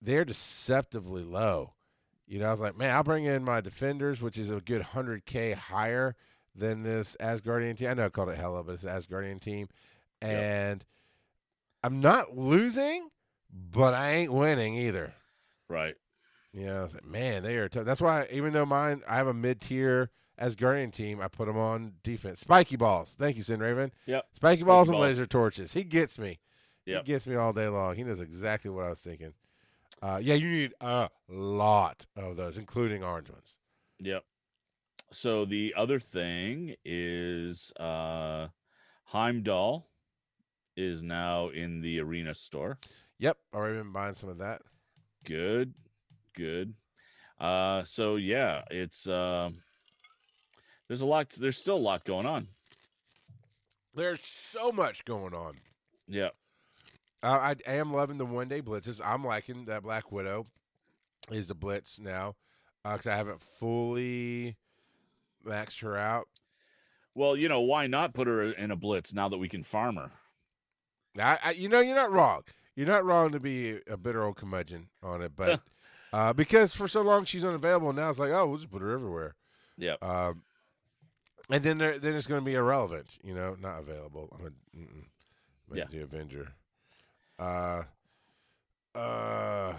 [0.00, 1.72] they're deceptively low.
[2.26, 4.82] You know, I was like, man, I'll bring in my defenders, which is a good
[4.82, 6.16] 100K higher
[6.54, 7.90] than this Asgardian team.
[7.90, 9.68] I know I called it Hela, but it's the Asgardian team.
[10.22, 10.30] Yep.
[10.30, 10.84] And
[11.84, 13.10] I'm not losing,
[13.52, 15.14] but I ain't winning either.
[15.68, 15.94] Right.
[16.52, 17.84] You know, I was like, man, they are tough.
[17.84, 21.58] That's why, even though mine, I have a mid tier Asgardian team, I put them
[21.58, 22.40] on defense.
[22.40, 23.14] Spiky balls.
[23.18, 23.92] Thank you, Sin Raven.
[24.06, 24.26] Yep.
[24.32, 25.08] Spiky balls and balls.
[25.08, 25.72] laser torches.
[25.72, 26.38] He gets me.
[26.84, 27.06] Yep.
[27.06, 27.96] He gets me all day long.
[27.96, 29.32] He knows exactly what I was thinking.
[30.02, 33.56] Uh, yeah, you need a lot of those, including orange ones.
[34.00, 34.24] Yep.
[35.12, 38.48] So the other thing is uh
[39.04, 39.88] Heimdall
[40.76, 42.78] is now in the arena store.
[43.18, 44.62] Yep, already been buying some of that.
[45.24, 45.74] Good.
[46.34, 46.74] Good.
[47.38, 49.56] Uh so yeah, it's um
[50.88, 52.48] there's a lot there's still a lot going on.
[53.94, 55.56] There's so much going on.
[56.06, 56.30] Yeah.
[57.22, 59.00] Uh, I, I am loving the one day blitzes.
[59.04, 60.46] I'm liking that Black Widow
[61.30, 62.36] is the blitz now
[62.84, 64.56] because I haven't fully
[65.44, 66.28] maxed her out.
[67.14, 69.96] Well, you know, why not put her in a blitz now that we can farm
[69.96, 70.10] her?
[71.18, 72.42] I, I, you know, you're not wrong.
[72.74, 75.62] You're not wrong to be a bitter old curmudgeon on it, but
[76.12, 78.92] uh, because for so long she's unavailable, now it's like, oh, we'll just put her
[78.92, 79.34] everywhere.
[79.78, 80.04] Yep.
[80.04, 80.42] Um,
[81.50, 83.18] and then there, then it's going to be irrelevant.
[83.22, 84.28] You know, not available.
[84.38, 84.46] I'm
[84.78, 85.04] mm-mm.
[85.70, 85.84] I'm Yeah.
[85.90, 86.52] gonna Avenger.
[87.38, 87.82] Uh,
[88.94, 89.74] uh,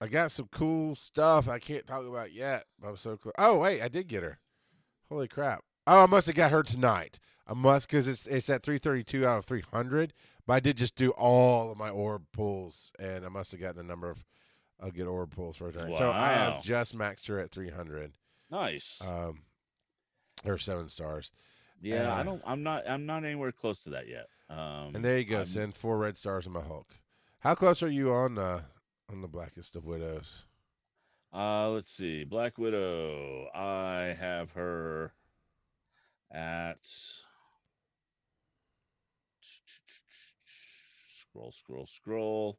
[0.00, 2.66] I got some cool stuff I can't talk about yet.
[2.80, 3.34] but I'm so close.
[3.38, 4.38] Oh wait, I did get her.
[5.08, 5.64] Holy crap!
[5.86, 7.18] Oh, I must have got her tonight.
[7.46, 10.12] I must because it's it's at 332 out of 300.
[10.46, 13.80] But I did just do all of my orb pulls, and I must have gotten
[13.80, 14.24] a number of
[14.80, 15.98] I'll get orb pulls for tonight.
[15.98, 18.12] So I have just maxed her at 300.
[18.50, 19.00] Nice.
[19.06, 19.42] Um,
[20.44, 21.32] or seven stars.
[21.80, 24.26] yeah, I uh, don't I'm not I'm not anywhere close to that yet.
[24.48, 25.36] Um And there you go.
[25.38, 26.88] I'm- Send four red stars on my Hulk.
[27.40, 28.62] How close are you on uh
[29.10, 30.44] on the blackest of widows?
[31.32, 32.24] Uh, let's see.
[32.24, 33.46] Black Widow.
[33.54, 35.12] I have her
[36.32, 36.78] at
[41.12, 42.58] scroll, scroll, scroll,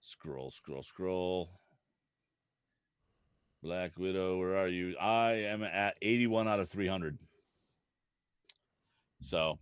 [0.00, 1.59] scroll, scroll, scroll.
[3.62, 4.96] Black Widow, where are you?
[4.98, 7.18] I am at 81 out of 300.
[9.20, 9.58] So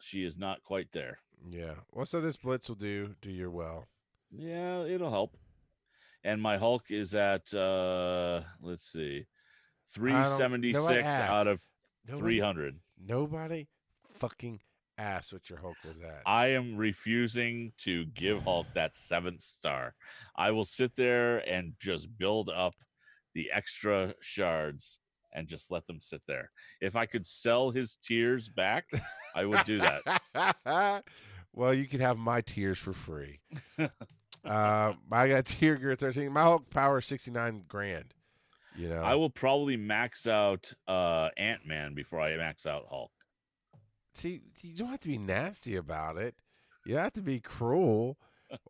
[0.00, 1.18] she is not quite there.
[1.48, 1.74] Yeah.
[1.92, 3.84] Well, so this blitz will do do your well.
[4.30, 5.36] Yeah, it'll help.
[6.24, 9.26] And my Hulk is at uh let's see.
[9.94, 11.60] 376 out of
[12.08, 12.80] Nobody, 300.
[13.04, 13.68] nobody
[14.14, 14.60] fucking
[15.02, 16.22] asked what your Hulk was at.
[16.24, 19.94] I am refusing to give Hulk that seventh star.
[20.36, 22.74] I will sit there and just build up
[23.34, 24.98] the extra shards
[25.34, 26.50] and just let them sit there.
[26.80, 28.84] If I could sell his tears back,
[29.34, 31.04] I would do that.
[31.52, 33.40] well, you could have my tears for free.
[33.78, 36.32] uh, I got tier gear 13.
[36.32, 38.14] My Hulk power is 69 grand.
[38.76, 43.10] You know, I will probably max out uh Ant-Man before I max out Hulk.
[44.14, 46.34] See, you don't have to be nasty about it.
[46.84, 48.18] You don't have to be cruel.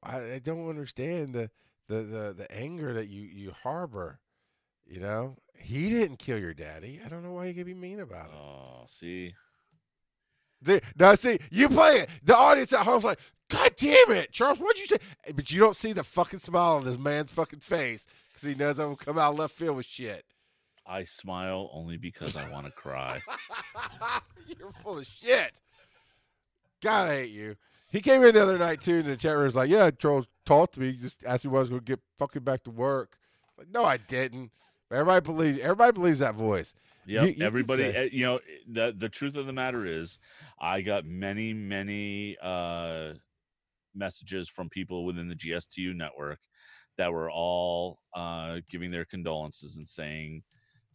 [0.02, 1.50] I, I don't understand the,
[1.88, 4.20] the, the, the anger that you, you harbor.
[4.86, 7.00] You know, He didn't kill your daddy.
[7.04, 8.34] I don't know why you could be mean about it.
[8.34, 9.34] Oh, see,
[10.64, 12.08] See, now see, you play it.
[12.22, 14.98] The audience at home's like, God damn it, Charles, what'd you say?
[15.34, 18.78] But you don't see the fucking smile on this man's fucking face because he knows
[18.78, 20.24] I'm gonna come out left field with shit.
[20.86, 23.20] I smile only because I want to cry.
[24.58, 25.52] You're full of shit.
[26.82, 27.56] God, I hate you.
[27.90, 30.26] He came in the other night too, and the chat room was like, "Yeah, Charles
[30.44, 30.92] talked to me.
[30.92, 33.16] He just asked me when I was going to get fucking back to work."
[33.56, 34.50] Like, no, I didn't.
[34.88, 35.58] But everybody believes.
[35.60, 36.74] Everybody believes that voice.
[37.06, 37.22] Yep.
[37.22, 40.18] You- you could Everybody, say- eh, you know, the the truth of the matter is,
[40.60, 43.12] I got many, many uh,
[43.94, 46.40] messages from people within the GSTU network
[46.98, 50.42] that were all uh, giving their condolences and saying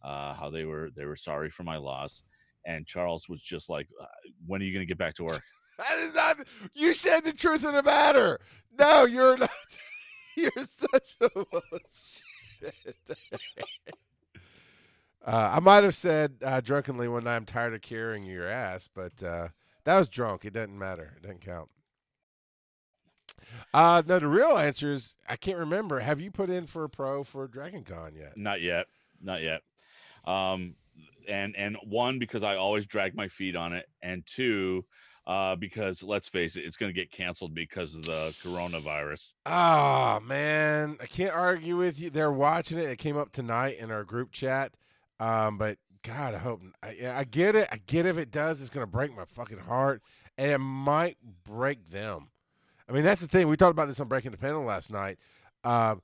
[0.02, 2.22] uh, how they were they were sorry for my loss.
[2.64, 4.06] And Charles was just like, uh,
[4.46, 5.42] "When are you going to get back to work?"
[5.78, 6.38] That is not.
[6.74, 8.40] You said the truth of the matter.
[8.76, 9.50] No, you're not.
[10.36, 12.74] You're such a bullshit.
[15.24, 18.88] uh, I might have said uh, drunkenly one night, "I'm tired of carrying your ass,"
[18.92, 19.48] but uh,
[19.84, 20.44] that was drunk.
[20.44, 21.14] It doesn't matter.
[21.16, 21.70] It doesn't count.
[23.72, 26.00] Uh, no, the real answer is I can't remember.
[26.00, 28.36] Have you put in for a pro for Dragon Con yet?
[28.36, 28.86] Not yet,
[29.22, 29.62] not yet.
[30.28, 30.74] Um,
[31.26, 34.84] and and one because I always drag my feet on it, and two,
[35.26, 39.32] uh, because let's face it, it's going to get canceled because of the coronavirus.
[39.46, 42.10] Oh man, I can't argue with you.
[42.10, 42.84] They're watching it.
[42.84, 44.74] It came up tonight in our group chat.
[45.18, 47.68] Um, but God, I hope I, I get it.
[47.72, 50.02] I get if it does, it's gonna break my fucking heart,
[50.36, 52.28] and it might break them.
[52.88, 53.48] I mean, that's the thing.
[53.48, 55.18] We talked about this on Breaking the Panel last night.
[55.62, 56.00] Um,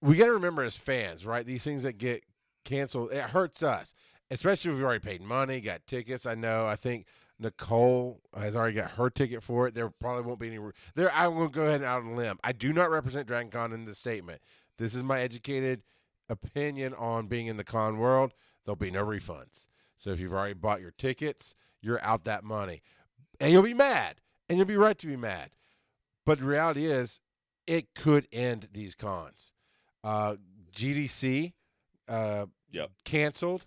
[0.00, 1.44] we got to remember as fans, right?
[1.44, 2.22] These things that get
[2.64, 3.94] canceled, it hurts us,
[4.30, 6.26] especially if we've already paid money, got tickets.
[6.26, 6.66] I know.
[6.66, 7.06] I think
[7.38, 9.74] Nicole has already got her ticket for it.
[9.74, 10.58] There probably won't be any.
[10.94, 12.38] There, I'm going to go ahead and out on a limb.
[12.44, 14.42] I do not represent Dragon Con in this statement.
[14.78, 15.82] This is my educated
[16.28, 18.32] opinion on being in the con world.
[18.64, 19.66] There'll be no refunds.
[19.98, 22.82] So if you've already bought your tickets, you're out that money,
[23.40, 24.16] and you'll be mad,
[24.48, 25.50] and you'll be right to be mad.
[26.24, 27.20] But the reality is,
[27.66, 29.52] it could end these cons.
[30.02, 30.36] Uh,
[30.74, 31.52] GDC
[32.08, 32.90] uh, Yep.
[33.04, 33.66] canceled,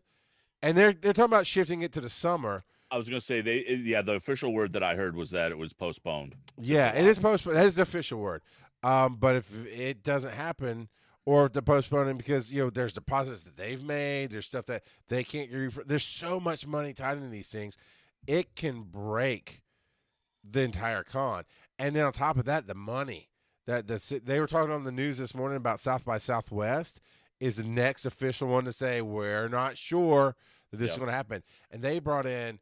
[0.62, 2.62] and they're they're talking about shifting it to the summer.
[2.90, 5.52] I was going to say they, yeah, the official word that I heard was that
[5.52, 6.36] it was postponed.
[6.58, 7.58] Yeah, it is postponed.
[7.58, 8.42] That is the official word.
[8.82, 10.88] Um, but if it doesn't happen,
[11.26, 14.84] or if they're postponing because you know there's deposits that they've made, there's stuff that
[15.10, 15.88] they can't get.
[15.88, 17.78] There's so much money tied into these things,
[18.26, 19.62] it can break
[20.50, 21.44] the entire con.
[21.80, 23.30] And then on top of that, the money
[23.66, 27.02] that the they were talking on the news this morning about South by Southwest
[27.40, 30.36] is the next official one to say we're not sure
[30.72, 32.60] that this is going to happen, and they brought in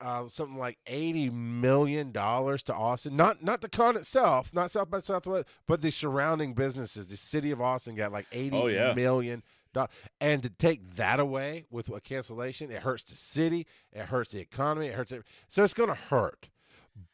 [0.00, 3.16] uh, something like eighty million dollars to Austin.
[3.16, 7.08] Not not the con itself, not South by Southwest, but the surrounding businesses.
[7.08, 8.94] The city of Austin got like eighty Oh, yeah.
[8.94, 9.42] million
[9.74, 14.32] dollars, and to take that away with a cancellation, it hurts the city, it hurts
[14.32, 15.12] the economy, it hurts.
[15.12, 16.48] It, so it's going to hurt,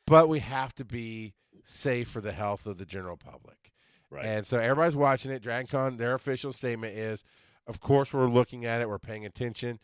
[0.06, 3.65] but we have to be safe for the health of the general public.
[4.10, 4.24] Right.
[4.24, 5.42] And so everybody's watching it.
[5.42, 7.24] DragonCon, their official statement is,
[7.66, 9.80] of course, we're looking at it, we're paying attention.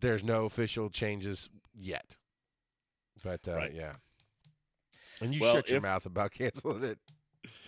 [0.00, 2.16] There's no official changes yet.
[3.22, 3.74] But uh, Right.
[3.74, 3.94] yeah.
[5.20, 6.98] And you Well, shut your if- mouth about canceling it.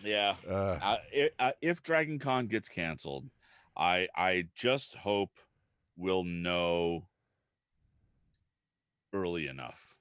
[0.05, 0.37] yeah.
[0.49, 3.29] Uh, i uh, if Dragon Con gets canceled,
[3.77, 5.31] I I just hope
[5.97, 7.07] we'll know
[9.13, 9.95] early enough.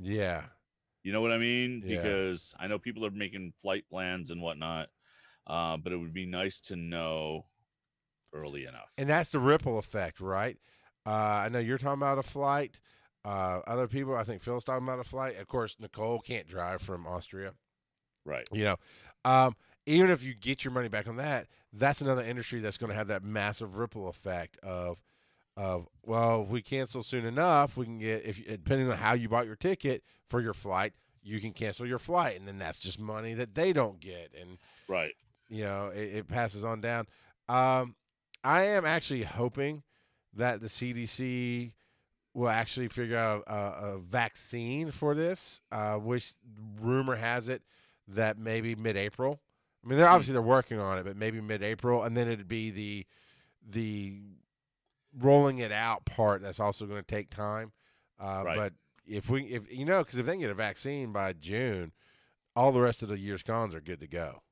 [0.00, 0.44] yeah.
[1.04, 1.82] You know what I mean?
[1.84, 2.02] Yeah.
[2.02, 4.88] Because I know people are making flight plans and whatnot,
[5.46, 7.44] uh, but it would be nice to know
[8.32, 8.90] early enough.
[8.98, 10.56] And that's the ripple effect, right?
[11.06, 11.10] Uh,
[11.44, 12.80] I know you're talking about a flight.
[13.24, 15.38] Uh, other people, I think Phil's talking about a flight.
[15.38, 17.52] Of course, Nicole can't drive from Austria.
[18.24, 18.48] right.
[18.50, 18.76] You know,
[19.24, 19.54] um,
[19.86, 22.96] even if you get your money back on that, that's another industry that's going to
[22.96, 25.02] have that massive ripple effect of,
[25.56, 29.28] of well, if we cancel soon enough, we can get if depending on how you
[29.28, 32.98] bought your ticket for your flight, you can cancel your flight, and then that's just
[32.98, 35.12] money that they don't get, and Right.
[35.48, 37.06] you know it, it passes on down.
[37.48, 37.94] Um,
[38.42, 39.82] I am actually hoping
[40.34, 41.72] that the CDC
[42.34, 46.34] will actually figure out a, a vaccine for this, uh, which
[46.80, 47.62] rumor has it
[48.08, 49.40] that maybe mid-April.
[49.84, 52.70] I mean, they're obviously they're working on it, but maybe mid-April, and then it'd be
[52.70, 53.06] the
[53.70, 54.18] the
[55.18, 57.72] rolling it out part that's also going to take time.
[58.18, 58.56] Uh, Right.
[58.56, 58.72] But
[59.06, 61.92] if we, if you know, because if they get a vaccine by June,
[62.56, 64.42] all the rest of the year's cons are good to go.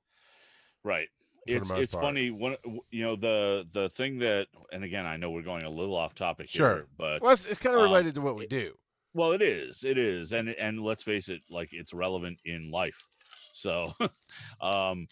[0.85, 1.09] Right.
[1.47, 2.05] It's it's part.
[2.05, 2.57] funny when
[2.91, 6.15] you know the the thing that and again I know we're going a little off
[6.15, 6.75] topic Sure.
[6.75, 8.75] here, but Well, it's, it's kind of uh, related to what we do.
[9.13, 9.83] Well, it is.
[9.85, 10.33] It is.
[10.33, 13.09] And and let's face it, like it's relevant in life.
[13.55, 13.93] So
[14.61, 15.09] um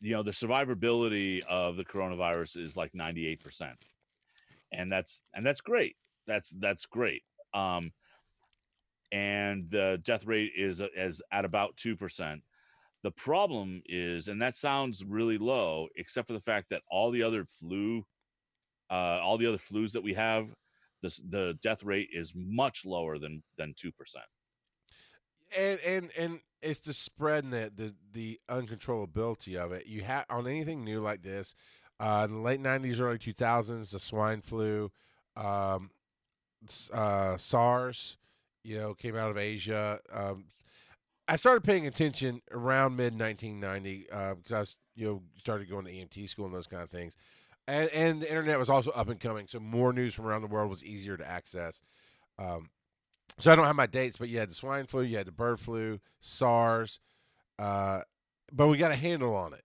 [0.00, 3.38] you know the survivability of the coronavirus is like 98%
[4.74, 5.96] and that's and that's great.
[6.26, 7.22] That's that's great.
[7.52, 7.92] Um
[9.12, 12.40] and the death rate is is at about 2%
[13.02, 17.22] the problem is and that sounds really low except for the fact that all the
[17.22, 18.02] other flu
[18.90, 20.48] uh all the other flus that we have
[21.02, 23.92] this the death rate is much lower than than 2%
[25.56, 29.86] and and and it's the spread and the the, the uncontrollability of it.
[29.86, 31.54] You have on anything new like this,
[32.04, 34.90] uh, in the late '90s, early 2000s, the swine flu,
[35.38, 35.90] um,
[36.92, 38.18] uh, SARS,
[38.62, 39.98] you know, came out of Asia.
[40.12, 40.44] Um,
[41.26, 45.86] I started paying attention around mid 1990 uh, because I was, you know, started going
[45.86, 47.16] to EMT school and those kind of things,
[47.66, 50.48] and and the internet was also up and coming, so more news from around the
[50.48, 51.80] world was easier to access.
[52.38, 52.68] Um,
[53.38, 55.32] so I don't have my dates, but you had the swine flu, you had the
[55.32, 57.00] bird flu, SARS,
[57.58, 58.02] uh,
[58.52, 59.64] but we got a handle on it.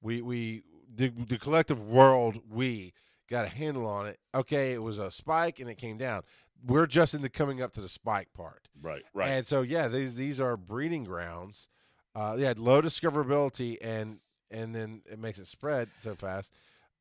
[0.00, 0.62] We we
[0.94, 2.92] the, the collective world we
[3.28, 4.18] got a handle on it.
[4.34, 6.22] Okay, it was a spike and it came down.
[6.66, 8.68] We're just in the coming up to the spike part.
[8.82, 9.28] Right, right.
[9.28, 11.68] And so yeah, these these are breeding grounds.
[12.14, 14.20] Uh, yeah, low discoverability and
[14.50, 16.52] and then it makes it spread so fast.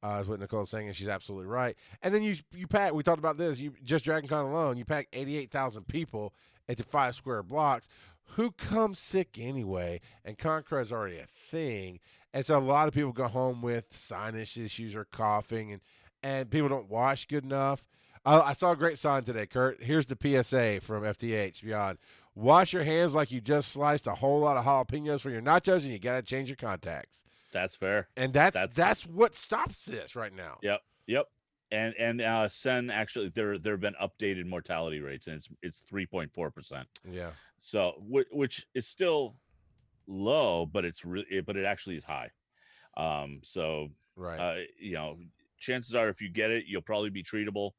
[0.01, 1.75] Uh, is what Nicole's saying, and she's absolutely right.
[2.01, 2.93] And then you you pack.
[2.93, 3.59] We talked about this.
[3.59, 6.33] You just Dragon Con alone, you pack eighty eight thousand people
[6.69, 7.89] into five square blocks.
[8.35, 9.99] Who comes sick anyway?
[10.23, 11.99] And Concra is already a thing,
[12.33, 15.81] and so a lot of people go home with sinus issues or coughing, and
[16.21, 17.85] and people don't wash good enough.
[18.25, 19.81] Uh, I saw a great sign today, Kurt.
[19.81, 21.97] Here's the PSA from FTH Beyond.
[22.35, 25.83] Wash your hands like you just sliced a whole lot of jalapenos for your nachos,
[25.83, 27.23] and you got to change your contacts.
[27.51, 28.07] That's fair.
[28.15, 30.57] And that's, that's that's what stops this right now.
[30.61, 30.81] Yep.
[31.07, 31.25] Yep.
[31.71, 35.81] And and uh Sin actually there there have been updated mortality rates and it's it's
[35.91, 36.85] 3.4%.
[37.09, 37.31] Yeah.
[37.57, 39.35] So which, which is still
[40.09, 42.29] low but it's really but it actually is high.
[42.97, 44.39] Um so right.
[44.39, 45.17] Uh, you know,
[45.59, 47.71] chances are if you get it you'll probably be treatable.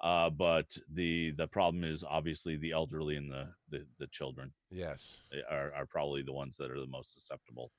[0.00, 4.52] Uh, but the the problem is obviously the elderly and the the, the children.
[4.70, 5.16] Yes,
[5.50, 7.72] are, are probably the ones that are the most susceptible,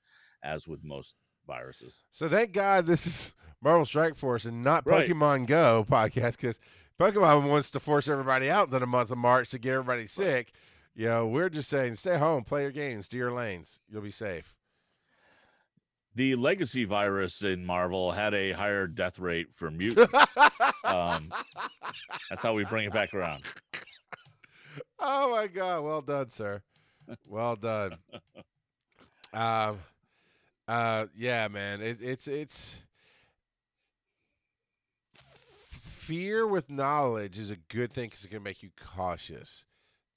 [0.43, 1.14] as with most
[1.45, 2.04] viruses.
[2.10, 5.48] So thank God this is Marvel Strike Force and not Pokemon right.
[5.48, 6.60] Go podcast because
[7.00, 10.26] Pokemon wants to force everybody out in the month of March to get everybody sick.
[10.26, 10.52] Right.
[10.98, 13.80] You know, we're just saying stay home, play your games, do your lanes.
[13.88, 14.56] You'll be safe.
[16.16, 20.12] The legacy virus in Marvel had a higher death rate for mutants.
[20.84, 21.32] um,
[22.32, 23.43] that's how we bring it back around.
[24.98, 25.84] Oh my God!
[25.84, 26.64] Well done, sir.
[27.28, 27.98] Well done.
[29.34, 29.78] Um,
[30.68, 32.82] uh, yeah, man, it, it's it's
[35.14, 39.66] fear with knowledge is a good thing because it can make you cautious.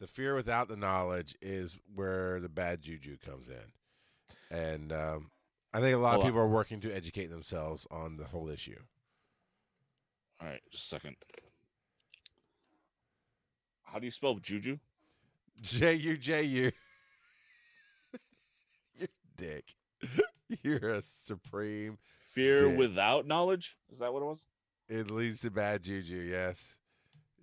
[0.01, 5.30] The fear without the knowledge is where the bad juju comes in, and um,
[5.74, 6.46] I think a lot Hold of people on.
[6.46, 8.78] are working to educate themselves on the whole issue.
[10.40, 11.16] All right, just a second.
[13.84, 14.78] How do you spell juju?
[15.61, 16.72] J U J U.
[18.98, 19.74] You dick.
[20.62, 22.78] You're a supreme fear dick.
[22.78, 23.76] without knowledge.
[23.92, 24.44] Is that what it was?
[24.88, 26.16] It leads to bad juju.
[26.16, 26.76] Yes,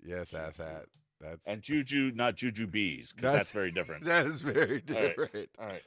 [0.03, 0.85] yes, that's that.
[1.19, 4.03] That's and juju, not juju bees, because that's, that's, very different.
[4.05, 5.49] That is very different.
[5.59, 5.81] All right.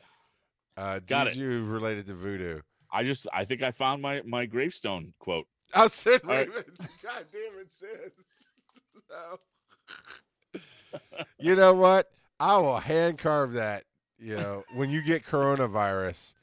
[0.76, 0.96] All right.
[0.96, 1.70] Uh, Got juju it.
[1.70, 2.60] related to voodoo.
[2.92, 5.46] I just, I think I found my my gravestone quote.
[5.74, 6.22] Oh, Sid.
[6.24, 6.48] Right.
[7.02, 8.12] God damn it, Sid.
[10.54, 10.60] no.
[11.38, 12.10] you know what?
[12.40, 13.84] I will hand carve that
[14.20, 16.34] you know, when you get coronavirus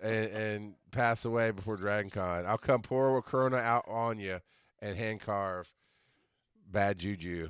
[0.00, 4.38] and, and, pass away before Dragon Con, I'll come pour a Corona out on you
[4.80, 5.72] and hand carve
[6.70, 7.48] bad juju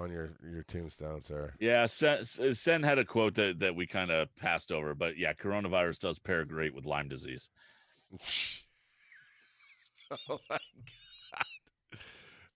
[0.00, 1.52] on your your tombstone, sir.
[1.60, 5.32] Yeah, Sin, Sin had a quote that, that we kind of passed over, but yeah,
[5.32, 7.48] coronavirus does pair great with Lyme disease.
[10.28, 11.98] oh my god!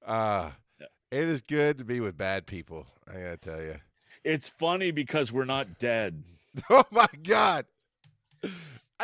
[0.05, 0.87] Uh, yeah.
[1.11, 2.87] it is good to be with bad people.
[3.09, 3.77] I gotta tell you.
[4.25, 6.23] It's funny because we're not dead.
[6.69, 7.65] Oh my god,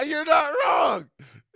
[0.05, 1.09] you're not wrong.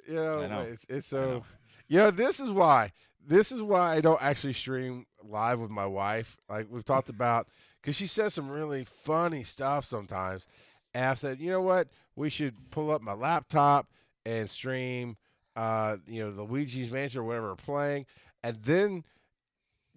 [0.08, 0.60] You know, know.
[0.60, 1.44] it's, it's so.
[1.86, 2.92] You know, this is why.
[3.26, 6.36] This is why I don't actually stream live with my wife.
[6.48, 7.48] Like we've talked about,
[7.80, 10.46] because she says some really funny stuff sometimes.
[10.94, 11.88] And I said, you know what?
[12.16, 13.88] We should pull up my laptop
[14.26, 15.16] and stream,
[15.56, 18.06] uh, you know, the Luigi's Mansion or whatever we're playing,
[18.42, 19.04] and then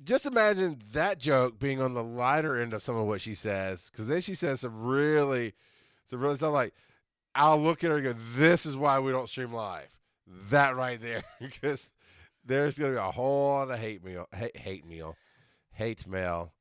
[0.03, 3.89] just imagine that joke being on the lighter end of some of what she says,
[3.89, 5.53] because then she says some really
[6.07, 6.73] so really sound like
[7.33, 9.89] I'll look at her and go, "This is why we don't stream live."
[10.49, 11.91] That right there, because
[12.45, 15.15] there's going to be a whole lot of hate meal, hate, hate meal,
[15.73, 16.53] hate mail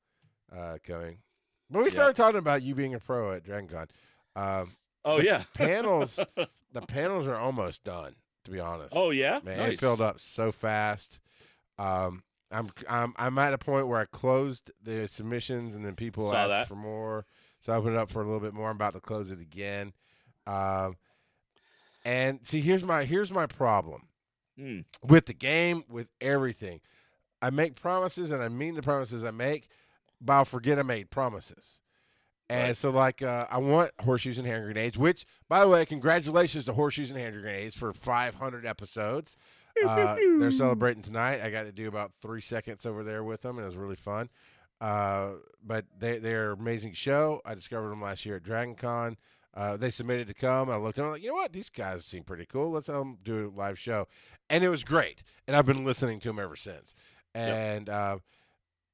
[0.55, 1.19] uh, coming.
[1.71, 3.89] But we started talking about you being a pro at DragonCon.
[4.37, 4.71] Um,
[5.05, 6.21] oh yeah, panels.
[6.73, 8.15] the panels are almost done.
[8.45, 8.95] To be honest.
[8.95, 9.73] Oh yeah, Man, nice.
[9.73, 11.19] it filled up so fast.
[11.79, 16.31] Um, I'm I'm I'm at a point where I closed the submissions and then people
[16.31, 16.69] Saw asked that.
[16.69, 17.25] for more,
[17.61, 18.69] so I opened it up for a little bit more.
[18.69, 19.95] I'm about to close it again.
[20.47, 20.97] Um,
[22.05, 24.03] and see, here's my here's my problem
[24.59, 24.81] Hmm.
[25.03, 26.81] with the game, with everything.
[27.43, 29.69] I make promises and I mean the promises I make,
[30.21, 31.81] but I'll forget I made promises.
[32.49, 32.77] And Right.
[32.77, 34.97] so, like, uh, I want horseshoes and hand grenades.
[34.99, 39.37] Which, by the way, congratulations to horseshoes and hand grenades for 500 episodes.
[39.85, 41.41] Uh, they're celebrating tonight.
[41.43, 43.97] I got to do about three seconds over there with them, and it was really
[43.97, 44.29] fun.
[44.81, 45.31] Uh,
[45.63, 47.41] but they they're an amazing show.
[47.45, 49.17] I discovered them last year at Dragon Con.
[49.57, 50.69] Uh, they submitted to come.
[50.69, 51.53] I looked at them like, you know what?
[51.53, 52.73] These guys seem pretty cool.
[52.73, 54.09] Let's have them do a live show.
[54.51, 55.23] And it was great.
[55.47, 56.95] And I've been listening to them ever since.
[57.35, 58.19] And uh,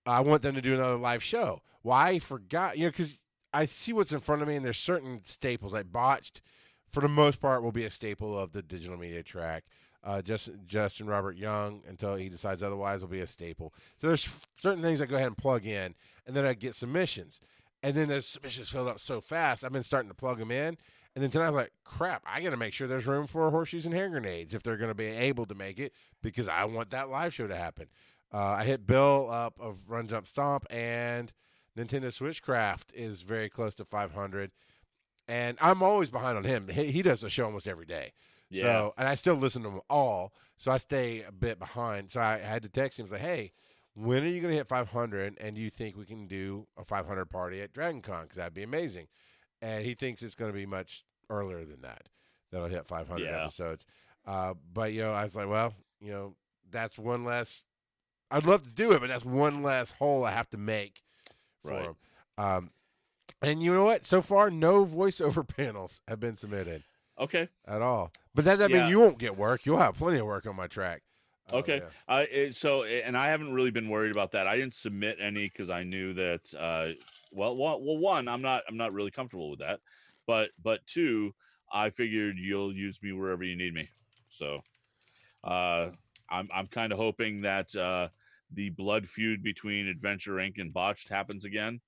[0.06, 1.62] I want them to do another live show.
[1.82, 3.16] Well, I forgot, you know, because
[3.52, 6.42] I see what's in front of me, and there's certain staples I botched.
[6.90, 9.64] For the most part, will be a staple of the digital media track.
[10.02, 13.72] Uh, Justin, Justin Robert Young, until he decides otherwise, will be a staple.
[13.98, 15.94] So there's certain things I go ahead and plug in,
[16.26, 17.40] and then I get submissions,
[17.82, 19.64] and then those submissions filled up so fast.
[19.64, 20.76] I've been starting to plug them in,
[21.14, 23.50] and then tonight I was like, crap, I got to make sure there's room for
[23.50, 26.64] horseshoes and hand grenades if they're going to be able to make it because I
[26.64, 27.86] want that live show to happen.
[28.32, 31.32] Uh, I hit Bill up of Run Jump Stomp, and
[31.76, 34.52] Nintendo Switchcraft is very close to 500.
[35.26, 36.68] And I'm always behind on him.
[36.68, 38.12] He, he does a show almost every day.
[38.50, 38.62] Yeah.
[38.62, 40.32] So, and I still listen to them all.
[40.58, 42.10] So I stay a bit behind.
[42.10, 43.52] So I had to text him, say, hey,
[44.04, 45.36] when are you going to hit 500?
[45.40, 48.22] And do you think we can do a 500 party at Dragon Con?
[48.22, 49.08] Because that'd be amazing.
[49.62, 52.08] And he thinks it's going to be much earlier than that.
[52.50, 53.42] That'll hit 500 Yeah.
[53.44, 53.86] episodes.
[54.26, 56.34] Uh, but, you know, I was like, well, you know,
[56.70, 57.64] that's one less.
[58.30, 61.02] I'd love to do it, but that's one less hole I have to make
[61.62, 61.84] for Right.
[61.86, 61.96] him.
[62.38, 62.70] Um,
[63.42, 64.06] and you know what?
[64.06, 66.84] So far, no voiceover panels have been submitted
[67.18, 67.48] okay.
[67.66, 68.12] at all.
[68.34, 68.82] But that doesn't Yeah.
[68.82, 69.66] mean you won't get work.
[69.66, 71.02] You'll have plenty of work on my track.
[71.52, 71.82] Oh, Okay.
[71.82, 71.90] yeah.
[72.08, 74.46] I so and I haven't really been worried about that.
[74.46, 76.54] I didn't submit any because I knew that.
[76.54, 76.88] Uh,
[77.32, 79.80] well, well, well, one, I'm not I'm not really comfortable with that,
[80.26, 81.34] but but two,
[81.72, 83.88] I figured you'll use me wherever you need me.
[84.28, 84.60] So,
[85.44, 85.90] uh,
[86.30, 88.08] I'm I'm kind of hoping that uh,
[88.52, 90.58] the blood feud between Adventure Inc.
[90.58, 91.80] and Botched happens again,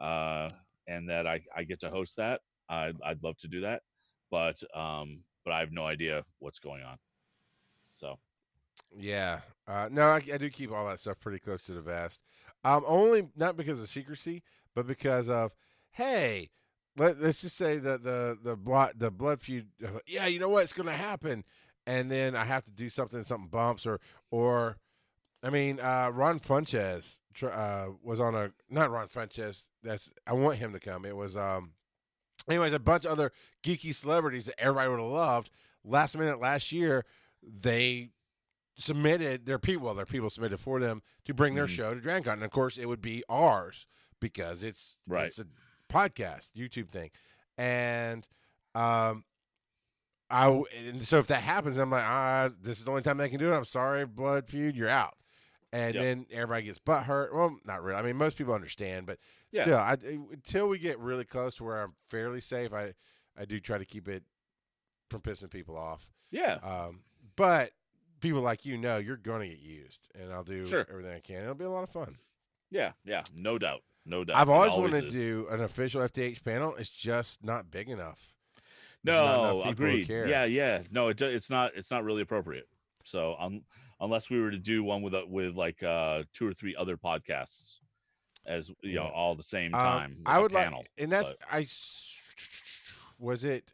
[0.00, 0.50] uh,
[0.86, 2.40] and that I I get to host that.
[2.68, 3.82] I'd I'd love to do that,
[4.30, 6.98] but um, but I have no idea what's going on.
[8.96, 9.40] Yeah.
[9.66, 12.22] Uh, no, I, I do keep all that stuff pretty close to the vest.
[12.64, 14.42] Um, only not because of secrecy,
[14.74, 15.54] but because of
[15.92, 16.50] hey,
[16.96, 19.68] let, let's just say that the the blood the blood feud.
[19.84, 21.44] uh, Yeah, you know what's going to happen,
[21.86, 23.24] and then I have to do something.
[23.24, 24.78] Something bumps or or.
[25.42, 29.66] I mean, uh, Ron Funches uh, was on a not Ron Funches.
[29.82, 31.04] That's I want him to come.
[31.04, 31.72] It was um,
[32.48, 33.30] anyways a bunch of other
[33.62, 35.50] geeky celebrities that everybody would have loved.
[35.84, 37.04] Last minute last year,
[37.42, 38.08] they
[38.76, 39.86] submitted their people.
[39.86, 41.76] Well, their people submitted for them to bring their Mhm.
[41.76, 43.86] show to DragonCon, and of course, it would be ours
[44.20, 45.26] because it's Right.
[45.26, 45.46] It's a
[45.88, 47.10] podcast, YouTube thing,
[47.56, 48.26] and
[48.74, 49.24] um,
[50.30, 53.28] I and so if that happens, I'm like, ah, this is the only time they
[53.28, 53.56] can do it.
[53.56, 55.16] I'm sorry, Blood Feud, you're out.
[55.72, 56.02] And Yep.
[56.02, 57.34] then everybody gets butt hurt.
[57.34, 57.98] Well, not really.
[57.98, 59.18] I mean, most people understand, but
[59.50, 59.62] Yeah.
[59.64, 59.92] still, I,
[60.32, 62.94] until we get really close to where I'm fairly safe, I
[63.36, 64.22] I do try to keep it
[65.10, 66.12] from pissing people off.
[66.30, 66.54] Yeah.
[66.62, 67.02] Um,
[67.36, 67.72] but
[68.24, 70.86] people like you know you're going to get used, and I'll do Sure.
[70.90, 71.42] everything I can.
[71.42, 72.16] It'll be a lot of fun.
[72.70, 74.36] Yeah, yeah, no doubt, no doubt.
[74.36, 76.74] I've always always wanted to do an official FTH panel.
[76.76, 78.34] It's just not big enough.
[79.04, 80.08] No, agreed.
[80.08, 80.82] Yeah, yeah.
[80.90, 81.72] No, it, it's not.
[81.76, 82.66] It's not really appropriate.
[83.04, 83.62] So, um,
[84.00, 86.96] unless we were to do one with a, with like uh two or three other
[86.96, 87.76] podcasts,
[88.46, 90.16] as you know, all the same Um, time.
[90.26, 90.78] I a would panel.
[90.80, 91.66] like, and that's but- I.
[93.20, 93.72] Was it?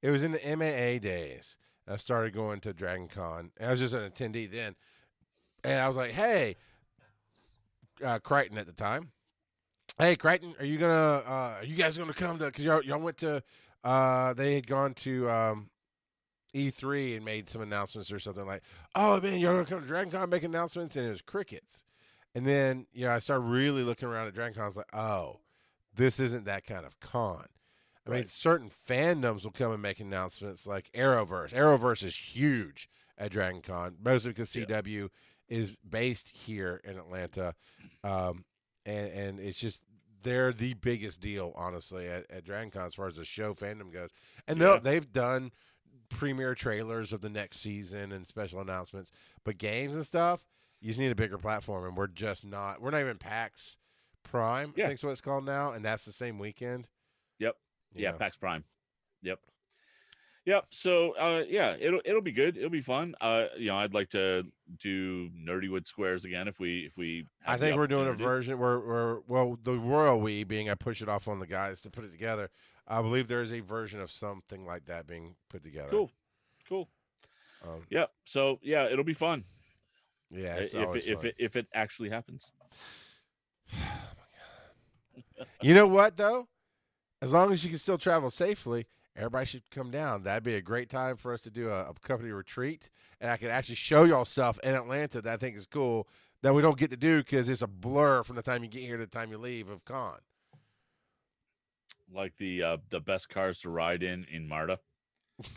[0.00, 1.58] It was in the MAA days.
[1.88, 3.50] I started going to Dragon Con.
[3.60, 4.74] I was just an attendee then,
[5.62, 6.56] and I was like, "Hey,
[8.04, 9.10] uh, Crichton at the time.
[9.98, 11.22] Hey, Crichton, are you gonna?
[11.26, 12.46] Uh, are you guys gonna come to?
[12.46, 13.42] Because y'all, y'all went to.
[13.82, 15.70] Uh, they had gone to um,
[16.54, 18.62] E3 and made some announcements or something like,
[18.94, 21.84] "Oh man, y'all gonna come to Dragon Con make announcements," and it was crickets.
[22.34, 24.64] And then you know, I started really looking around at Dragon Con.
[24.64, 25.40] I was like, "Oh,
[25.94, 27.46] this isn't that kind of con."
[28.06, 28.28] I mean, Right.
[28.28, 31.50] certain fandoms will come and make announcements like Arrowverse.
[31.52, 32.88] Arrowverse is huge
[33.18, 34.64] at Dragon Con, mostly because Yeah.
[34.66, 35.08] CW
[35.48, 37.54] is based here in Atlanta.
[38.04, 38.44] Um,
[38.84, 39.80] and, and it's just,
[40.22, 43.92] they're the biggest deal, honestly, at, at Dragon Con as far as the show fandom
[43.92, 44.10] goes.
[44.46, 44.78] And Yeah.
[44.80, 45.52] they've done
[46.08, 49.10] premiere trailers of the next season and special announcements.
[49.44, 50.46] But games and stuff,
[50.80, 51.84] you just need a bigger platform.
[51.84, 53.76] And we're just not, we're not even PAX
[54.22, 54.88] Prime, I Yeah.
[54.88, 55.72] think's what it's called now.
[55.72, 56.88] And that's the same weekend.
[57.96, 58.12] You Yeah.
[58.12, 58.64] PAX Prime.
[59.22, 59.40] Yep.
[60.44, 60.66] Yep.
[60.70, 62.56] So uh, yeah, it'll it'll be good.
[62.56, 63.14] It'll be fun.
[63.20, 64.44] Uh, you know, I'd like to
[64.78, 67.26] do Nerdywood Squares again if we if we.
[67.44, 68.58] I think we're doing a version.
[68.58, 71.90] We're, we're well, the royal we being I push it off on the guys to
[71.90, 72.48] put it together.
[72.86, 75.90] I believe there is a version of something like that being put together.
[75.90, 76.10] Cool.
[76.68, 76.88] Cool.
[77.64, 78.12] Um, Yep.
[78.24, 79.42] So yeah, it'll be fun
[80.30, 81.26] yeah, it's if it, if fun.
[81.26, 82.50] it if it actually happens.
[85.62, 86.48] You know what though?
[87.26, 90.22] As long as you can still travel safely, everybody should come down.
[90.22, 92.88] That'd be a great time for us to do a, a company retreat,
[93.20, 96.06] and I could actually show y'all stuff in Atlanta that I think is cool
[96.42, 98.82] that we don't get to do because it's a blur from the time you get
[98.84, 100.18] here to the time you leave of con.
[102.14, 104.78] Like the uh, the best cars to ride in in Marta.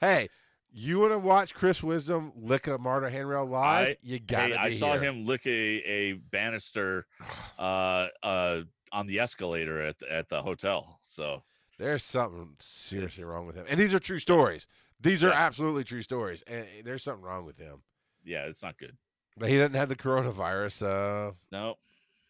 [0.00, 0.28] hey,
[0.70, 3.88] you want to watch Chris Wisdom lick a Marta handrail live?
[3.88, 5.02] I- you got Hey, I saw here.
[5.10, 7.06] him lick a, a banister
[7.58, 8.60] uh, uh,
[8.92, 10.98] on the escalator at the, at the hotel.
[11.02, 11.42] So
[11.78, 14.66] There's something seriously wrong with him, and these are true stories.
[15.00, 15.46] These are Yeah.
[15.46, 17.82] absolutely true stories, and there's something wrong with him.
[18.24, 18.96] yeah, it's not good.
[19.38, 20.82] But he doesn't have the coronavirus.
[20.82, 21.76] Uh, No,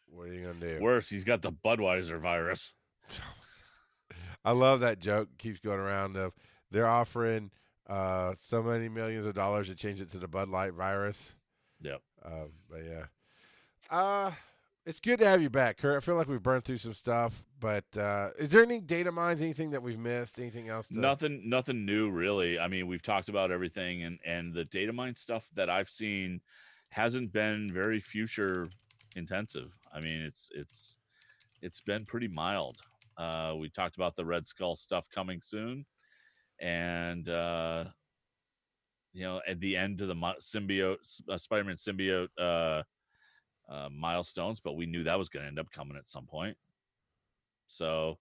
[0.07, 0.79] what are you gonna do?
[0.81, 2.75] worse, he's got the Budweiser virus.
[4.45, 5.29] I love that joke.
[5.39, 6.33] Keeps going around of
[6.71, 7.51] they're offering
[7.89, 11.35] uh, so many millions of dollars to change it to the Bud Light virus.
[11.83, 12.01] Yep.
[12.25, 13.05] Um, but yeah,
[13.91, 14.31] uh,
[14.87, 15.97] it's good to have you back, Kurt.
[15.97, 19.43] I feel like we've burned through some stuff, but uh, is there any data mines,
[19.43, 20.89] anything that we've missed, anything else?
[20.89, 20.99] To...
[20.99, 22.59] Nothing, nothing new really.
[22.59, 26.41] I mean, we've talked about everything, and and the data mine stuff that I've seen
[26.89, 28.69] hasn't been very future
[29.17, 29.71] intensive.
[29.95, 30.97] I mean, it's it's
[31.63, 32.81] it's been pretty mild.
[33.17, 35.85] Uh, we talked about the Red Skull stuff coming soon,
[36.59, 37.85] and uh,
[39.13, 42.29] you know, at the end of the symbiote, uh, Spider-Man symbiote
[43.71, 46.57] uh, milestones, but we knew that was going to end up coming at some point.
[47.67, 48.19] So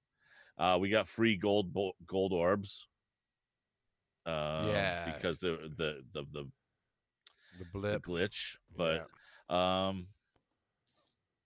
[0.58, 2.88] uh, we got free gold bo- gold orbs.
[4.26, 5.14] Uh, Yeah.
[5.16, 6.50] because the the the the, the
[7.58, 9.06] the blip, glitch, Yeah.
[9.50, 10.08] but um,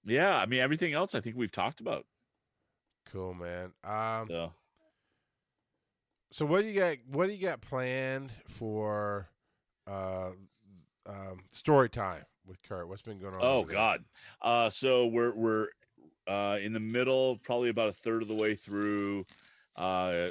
[0.06, 2.06] yeah, I mean everything else I think we've talked about.
[3.06, 3.72] cool, man.
[3.84, 4.54] Um, So
[6.32, 6.98] so what do you got?
[7.08, 9.30] What do you got planned for
[9.88, 10.32] uh,
[11.06, 12.88] um, story time with Kurt?
[12.88, 13.42] What's been going on?
[13.42, 13.64] Oh?
[13.64, 14.04] God.
[14.42, 15.68] Uh, so we're we're
[16.28, 19.26] uh, in the middle, probably about a third of the way through
[19.76, 20.28] uh,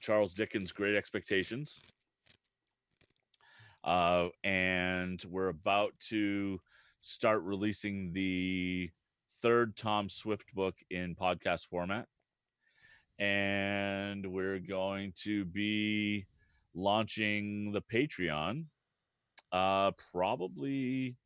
[0.00, 1.80] Charles Dickens' Great Expectations,
[3.82, 6.60] uh, and we're about to
[7.02, 8.90] start releasing the
[9.42, 12.06] third Tom Swift book in podcast format,
[13.18, 16.26] and we're going to be
[16.74, 18.64] launching the Patreon
[19.52, 21.16] uh, probably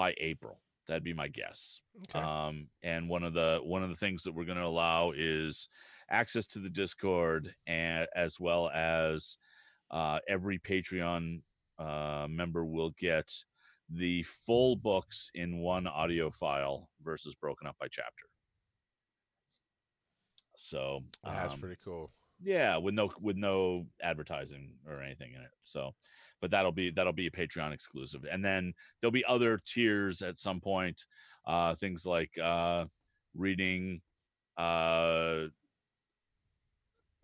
[0.00, 0.58] by April.
[0.88, 1.82] That'd be my guess.
[2.04, 2.24] Okay.
[2.24, 5.68] Um, and one of the one of the things that we're going to allow is
[6.10, 9.36] access to the Discord, and as well as
[9.90, 11.42] uh, every Patreon
[11.78, 13.30] uh, member will get
[13.90, 18.24] the full books in one audio file versus broken up by chapter.
[20.56, 22.10] So That's um, pretty cool.
[22.42, 25.94] yeah with no with no advertising or anything in it so
[26.40, 30.38] but that'll be that'll be a patreon exclusive and then there'll be other tiers at
[30.38, 31.04] some point
[31.46, 32.84] uh things like uh
[33.34, 34.00] reading
[34.56, 35.44] uh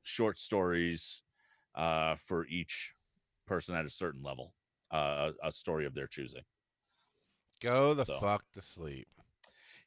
[0.03, 1.23] short stories
[1.75, 2.93] uh for each
[3.47, 4.53] person at a certain level
[4.93, 6.43] uh a, story of their choosing
[7.63, 8.19] Go the so.
[8.21, 9.09] fuck to sleep.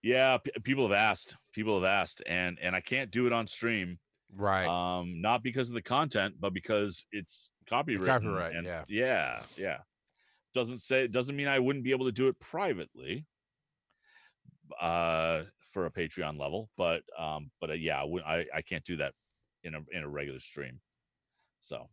[0.02, 3.48] yeah p- people have asked people have asked and and i can't do it on
[3.48, 3.98] stream
[4.36, 4.68] Right.
[4.68, 8.84] um not because of the content but because it's copyright copyright, yeah.
[8.88, 9.78] yeah yeah
[10.54, 13.26] doesn't say doesn't mean i wouldn't be able to do it privately
[14.82, 18.98] uh for a patreon level but um but uh, yeah I, I i can't do
[18.98, 19.14] that
[19.64, 20.80] in a in a regular stream
[21.62, 21.88] so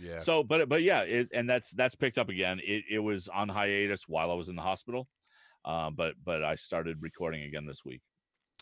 [0.00, 0.20] yeah.
[0.20, 3.48] so but but yeah it, and that's that's picked up again it, it was on
[3.48, 5.08] hiatus while i was in the hospital
[5.64, 8.00] um but but i started recording again this week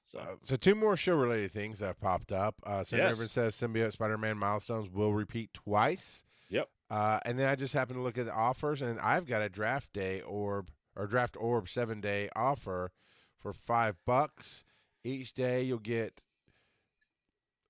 [0.06, 2.54] so Uh, so two more show related things that have popped up.
[2.64, 3.30] Uh, Senator Yes.
[3.32, 6.24] Says symbiote Spider-Man milestones will repeat twice.
[6.48, 6.68] Yep.
[6.88, 9.48] Uh, and then I just happened to look at the offers, and I've got a
[9.48, 12.92] draft day orb or draft orb seven day offer
[13.38, 14.64] for five bucks
[15.02, 15.62] each day.
[15.62, 16.22] You'll get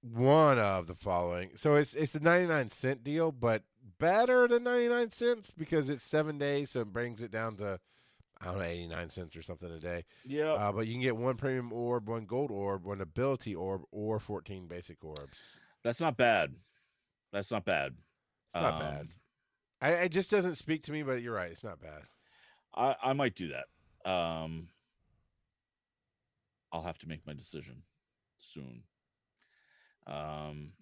[0.02, 1.52] one of the following.
[1.56, 3.62] So it's it's the ninety nine cent deal, but
[3.98, 7.80] better than ninety nine cents because it's seven days, so it brings it down to
[8.40, 10.04] I don't know eighty nine cents or something a day.
[10.24, 13.82] yeah Uh, but you can get one premium orb, one gold orb, one ability orb,
[13.90, 15.56] or 14 basic orbs.
[15.82, 16.54] that's not bad
[17.32, 17.94] that's not bad
[18.46, 19.08] It's not Um, bad.
[19.80, 21.50] I, it just doesn't speak to me, but you're right.
[21.50, 22.02] It's not bad.
[22.74, 24.10] I, I might do that.
[24.10, 24.68] Um,
[26.72, 27.82] I'll have to make my decision
[28.38, 28.82] soon.
[30.06, 30.72] Um,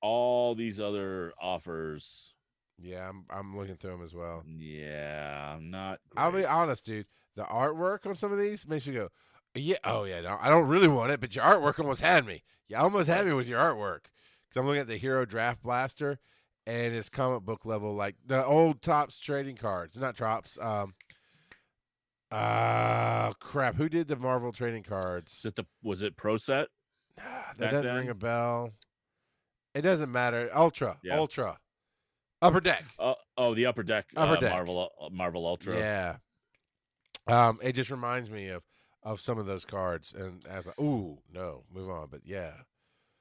[0.00, 2.34] all these other offers.
[2.82, 4.42] Yeah, I'm I'm looking through them as well.
[4.46, 6.00] Yeah, I'm not.
[6.16, 7.06] I'll be honest, dude.
[7.36, 9.08] The artwork on some of these makes you go,
[9.54, 12.42] yeah, oh yeah, no, I don't really want it, but your artwork almost had me.
[12.68, 14.06] You almost had me with your artwork.
[14.48, 16.18] Because I'm looking at the Hero Draft Blaster,
[16.66, 20.62] and it's comic book level, like the old Topps trading cards, not Trops.
[20.62, 20.94] Um,
[22.30, 23.76] uh crap.
[23.76, 25.38] Who did the Marvel trading cards?
[25.38, 26.68] Is it the was it Pro Set?
[27.58, 28.72] that doesn't ring a bell.
[29.74, 30.50] It doesn't matter.
[30.54, 31.18] Ultra, Yeah.
[31.18, 31.58] Ultra,
[32.42, 32.84] Upper Deck.
[32.98, 34.52] Oh, oh, the Upper Deck, Upper uh, Deck.
[34.52, 35.76] Marvel uh, Marvel Ultra.
[35.76, 36.16] Yeah.
[37.26, 38.62] Um, it just reminds me of
[39.04, 42.08] of some of those cards, and as like, ooh, no, move on.
[42.10, 42.52] But yeah,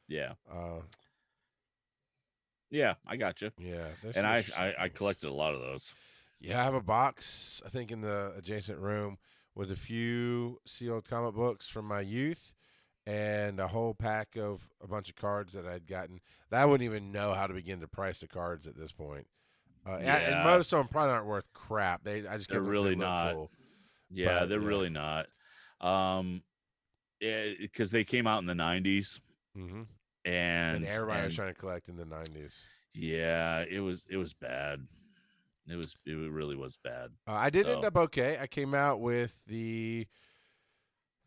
[0.08, 0.82] yeah, uh,
[2.70, 2.96] yeah.
[3.08, 3.52] I got you.
[3.60, 3.88] yeah.
[4.16, 5.94] And I, I I collected a lot of those.
[6.40, 7.62] Yeah, I have a box.
[7.66, 9.18] I think in the adjacent room
[9.54, 12.54] with a few sealed comic books from my youth,
[13.06, 16.20] and a whole pack of a bunch of cards that I'd gotten.
[16.50, 19.28] That I wouldn't even know how to begin to price the cards at this point.
[19.86, 22.04] Uh, and- and most of them probably aren't worth crap.
[22.04, 23.34] They I just They're kept them 'cause they really not.
[23.34, 23.52] cool.
[24.12, 24.68] Yeah, But, they're yeah.
[24.68, 25.28] really not.
[25.80, 26.44] Um,
[27.20, 29.20] because they came out in the '90s,
[29.56, 29.88] Mhm.
[30.26, 32.68] and And, everybody was trying to collect in the nineties.
[32.94, 34.88] yeah, it was it was bad.
[35.68, 37.12] It was it really was bad.
[37.28, 38.38] Uh, I did end up okay.
[38.40, 40.08] I came out with the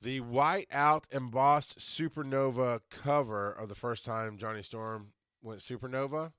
[0.05, 5.09] the white out embossed supernova cover of the first time Johnny Storm
[5.43, 6.33] went supernova.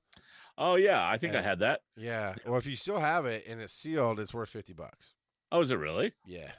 [0.56, 1.82] Oh yeah, I think I had that.
[1.96, 2.34] Yeah.
[2.46, 5.14] Well, if you still have it and it's sealed, it's worth fifty bucks.
[5.52, 6.12] Oh, is it really?
[6.24, 6.52] Yeah.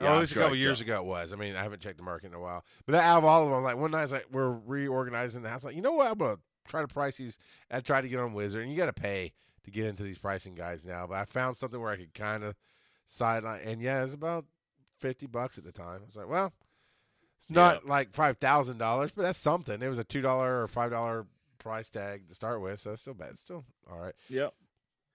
[0.00, 1.32] Yeah, oh, at least sure a couple years ago it was.
[1.32, 2.64] I mean, I haven't checked the market in a while.
[2.86, 5.62] But out of all of them, like one night, like, we're reorganizing the house.
[5.62, 6.10] Like, you know what?
[6.10, 7.38] I'm gonna try to price these.
[7.70, 9.32] I tried to get on Wizard, and you got to pay
[9.64, 11.06] to get into these pricing guides now.
[11.06, 12.54] But I found something where I could kind of
[13.04, 14.46] sideline, and yeah, it's about
[15.00, 16.00] fifty bucks at the time.
[16.02, 16.52] I was like, well,
[17.38, 19.82] it's not like five thousand dollars, but that's something.
[19.82, 21.26] It was a two dollar or five dollar
[21.58, 23.30] price tag to start with, so it's still bad.
[23.32, 24.54] It's still all right, Yep.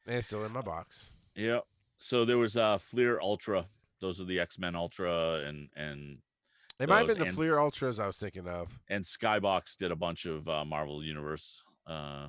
[0.07, 1.09] and it's still in my box.
[1.35, 1.65] Yep.
[1.97, 3.67] So there was uh Fleer Ultra.
[4.01, 6.17] Those are the X Men Ultra, and and
[6.79, 8.79] It might have been the and- Fleer Ultras I was thinking of.
[8.89, 12.27] and Skybox did a bunch of uh, Marvel Universe uh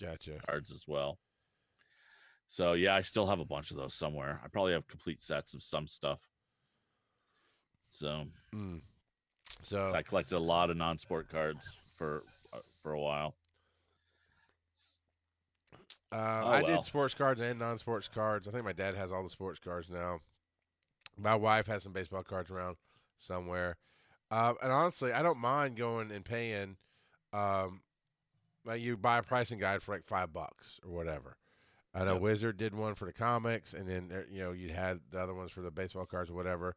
[0.00, 0.38] Gotcha.
[0.48, 1.18] cards as well.
[2.46, 4.40] So yeah, I still have a bunch of those somewhere.
[4.44, 6.20] I probably have complete sets of some stuff.
[7.94, 8.80] So, Mm.
[9.62, 11.64] So so I collected a lot of non-sport cards
[11.96, 13.34] for uh, for a while.
[16.12, 16.76] Uh, Oh, I well.
[16.76, 18.46] did sports cards and non-sports cards.
[18.48, 20.20] I think my dad has all the sports cards now.
[21.16, 22.76] My wife has some baseball cards around
[23.18, 23.76] somewhere.
[24.30, 26.76] Uh, and honestly, I don't mind going and paying.
[27.32, 27.82] Um,
[28.64, 31.36] like you buy a pricing guide for like five bucks or whatever.
[31.94, 32.22] I know Yep.
[32.22, 35.34] Wizard did one for the comics, and then there- you know you had the other
[35.34, 36.74] ones for the baseball cards or whatever.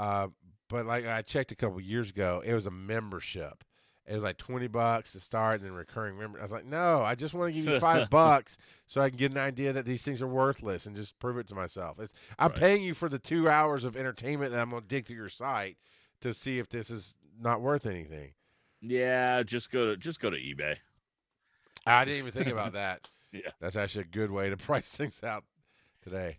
[0.00, 0.28] Uh,
[0.68, 3.64] but like I checked a couple years ago, it was a membership.
[4.06, 6.38] It was like twenty bucks to start, and then recurring member.
[6.38, 8.56] I was like, no, I just want to give you five bucks
[8.88, 11.46] so I can get an idea that these things are worthless and just prove it
[11.48, 11.98] to myself.
[12.00, 12.58] It's, I'm Right.
[12.60, 15.28] paying you for the two hours of entertainment that I'm going to dig through your
[15.28, 15.76] site
[16.22, 18.32] to see if this is not worth anything.
[18.80, 20.76] Yeah, just go to just go to eBay.
[21.86, 23.10] I didn't even think about that.
[23.32, 23.50] Yeah.
[23.60, 25.44] That's actually a good way to price things out
[26.02, 26.38] today.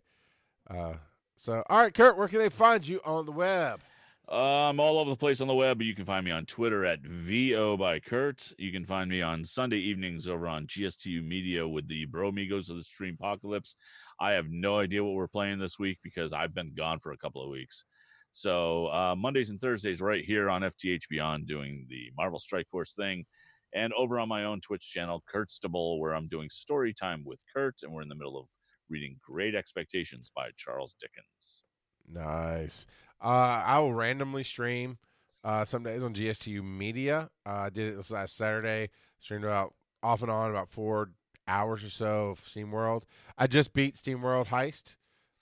[0.69, 0.95] Uh,
[1.41, 3.81] so, all right, Kurt, where can they find you on the web?
[4.29, 7.01] I'm all over the place on the web, you can find me on Twitter at
[7.01, 8.53] VO by Kurt.
[8.59, 12.75] You can find me on Sunday evenings over on GSTU Media with the Bromigos of
[12.75, 13.75] the Stream Apocalypse.
[14.19, 17.17] I have no idea what we're playing this week because I've been gone for a
[17.17, 17.85] couple of weeks.
[18.31, 22.93] So uh, Mondays and Thursdays right here on FTH Beyond doing the Marvel Strike Force
[22.93, 23.25] thing.
[23.73, 27.81] And over on my own Twitch channel, Kurtstable, where I'm doing story time with Kurt,
[27.81, 28.47] and we're in the middle of
[28.91, 31.63] reading Great Expectations by Charles Dickens.
[32.07, 32.85] Nice.
[33.23, 34.97] Uh, I will randomly stream
[35.43, 37.29] uh, some days on GSTU Media.
[37.45, 38.89] Uh, I did it this last Saturday.
[39.19, 39.73] Streamed about
[40.03, 41.11] off and on about four
[41.47, 43.03] hours or so of SteamWorld.
[43.37, 44.95] I just beat SteamWorld Heist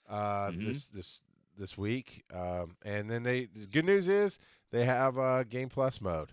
[0.08, 0.66] uh, Mhm.
[0.66, 1.20] this this
[1.56, 3.46] this week, um, and then they.
[3.46, 4.38] The good news is
[4.70, 6.32] they have uh, Game Plus mode.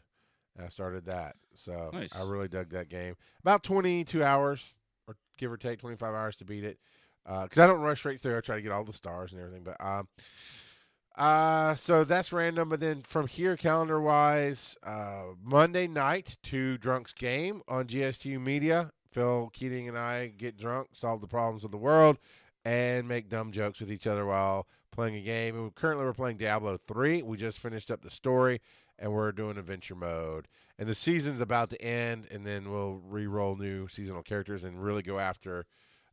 [0.61, 2.15] I started that, so Nice.
[2.15, 3.15] I really dug that game.
[3.41, 4.73] About twenty two hours,
[5.07, 6.79] or give or take twenty five hours to beat it
[7.27, 8.37] because I don't rush straight through.
[8.37, 9.63] I try to get all the stars and everything.
[9.63, 10.07] But um,
[11.17, 12.69] uh, so that's random.
[12.69, 18.91] But then from here, calendar wise, uh, Monday night to Drunks Game on GSTU Media.
[19.11, 22.17] Phil Keating and I get drunk, solve the problems of the world,
[22.63, 25.57] and make dumb jokes with each other while playing a game.
[25.57, 27.23] And currently, we're playing Diablo three.
[27.23, 28.61] We just finished up the story,
[28.99, 30.47] and we're doing adventure mode.
[30.77, 35.01] And the season's about to end, and then we'll re-roll new seasonal characters and really
[35.01, 35.65] go after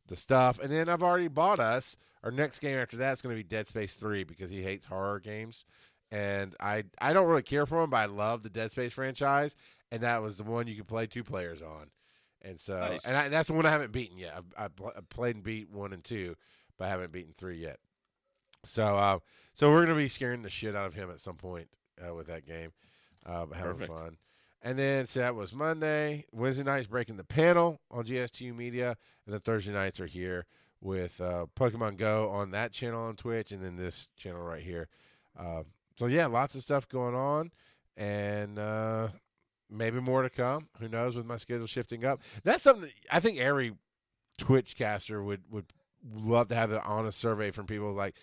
[0.07, 0.59] the stuff.
[0.59, 3.47] And then I've already bought us our next game after that is going to be
[3.47, 5.65] Dead Space 3 because he hates horror games.
[6.11, 9.55] And I I don't really care for him, but I love the Dead Space franchise,
[9.91, 11.89] and that was the one you could play two players on.
[12.43, 13.03] And so, Nice.
[13.05, 14.35] and I, that's the one I haven't beaten yet.
[14.37, 16.35] I've, I've, I've played and beat one and two,
[16.77, 17.79] but I haven't beaten three yet.
[18.63, 19.19] So, uh,
[19.55, 21.69] so we're gonna be scaring the shit out of him at some point
[22.07, 22.71] uh, with that game,
[23.25, 23.99] uh, having Perfect.
[23.99, 24.17] fun.
[24.65, 26.25] And then so that was Monday.
[26.31, 30.47] Wednesday nights breaking the panel on GSTU Media, and then Thursday nights are here
[30.81, 34.87] with uh, Pokemon Go on that channel on Twitch, and then this channel right here.
[35.39, 35.61] Uh,
[35.97, 37.51] so yeah, lots of stuff going on,
[37.95, 39.09] and uh,
[39.69, 40.67] maybe more to come.
[40.79, 41.15] Who knows?
[41.15, 43.73] With my schedule shifting up, that's something that I think every
[44.39, 45.67] Twitch caster would would
[46.11, 48.15] love to have an honest survey from people like,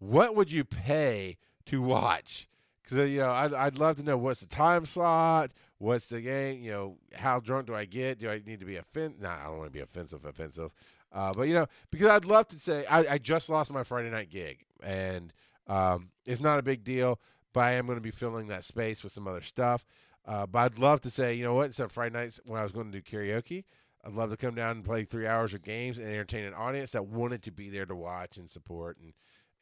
[0.00, 1.36] what would you pay
[1.66, 2.48] to watch?
[2.82, 5.52] Because you know, I'd I'd love to know what's the time slot,
[5.84, 8.18] what's the game, you know, how drunk do I get?
[8.18, 9.20] Do I need to be offensive?
[9.20, 10.70] Nah, I don't want to be offensive, offensive.
[11.12, 14.10] Uh, but you know, because I'd love to say I, I just lost my Friday
[14.10, 15.32] night gig, and
[15.66, 17.20] um, it's not a big deal,
[17.52, 19.84] but I am going to be filling that space with some other stuff.
[20.26, 21.66] Uh, but I'd love to say, you know what?
[21.66, 23.64] Instead of Friday nights when I was going to do karaoke,
[24.04, 26.92] I'd love to come down and play three hours of games and entertain an audience
[26.92, 29.12] that wanted to be there to watch and support and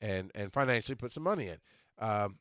[0.01, 1.59] and and financially put some money in.
[1.99, 2.39] Um,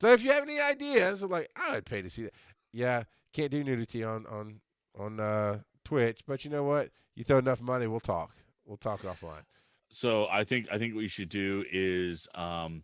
[0.00, 2.34] so if you have any ideas, like I would pay to see that.
[2.72, 4.60] Yeah, can't do nudity on on
[4.98, 6.90] on uh, Twitch, but you know what?
[7.14, 8.32] You throw enough money, we'll talk.
[8.64, 9.42] We'll talk offline.
[9.88, 12.82] So I think I think what you should do is um,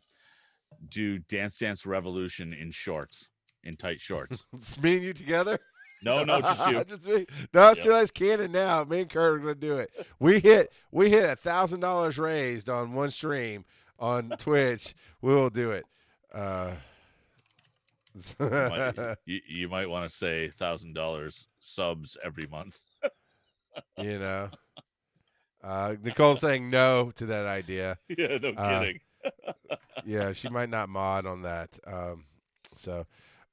[0.88, 3.30] do Dance Dance Revolution in shorts,
[3.62, 4.44] in tight shorts.
[4.82, 5.58] me and you together.
[6.02, 6.84] No, no, just you.
[6.84, 7.26] just me.
[7.52, 8.02] No, it's Yep.
[8.02, 8.84] It's canon now.
[8.84, 9.90] Me and Kurt are gonna do it.
[10.18, 13.64] We hit we hit a thousand dollars raised on one stream
[13.98, 14.94] on Twitch.
[15.20, 15.84] We will do it.
[16.32, 16.72] Uh,
[18.14, 22.78] You might, you, you might want to say thousand dollars subs every month.
[23.98, 24.50] you know.
[25.62, 27.96] Uh, Nicole's saying no to that idea.
[28.18, 29.00] yeah, no Uh, kidding.
[30.04, 31.70] Yeah, she might not mod on that.
[31.86, 32.26] Um,
[32.76, 33.06] so,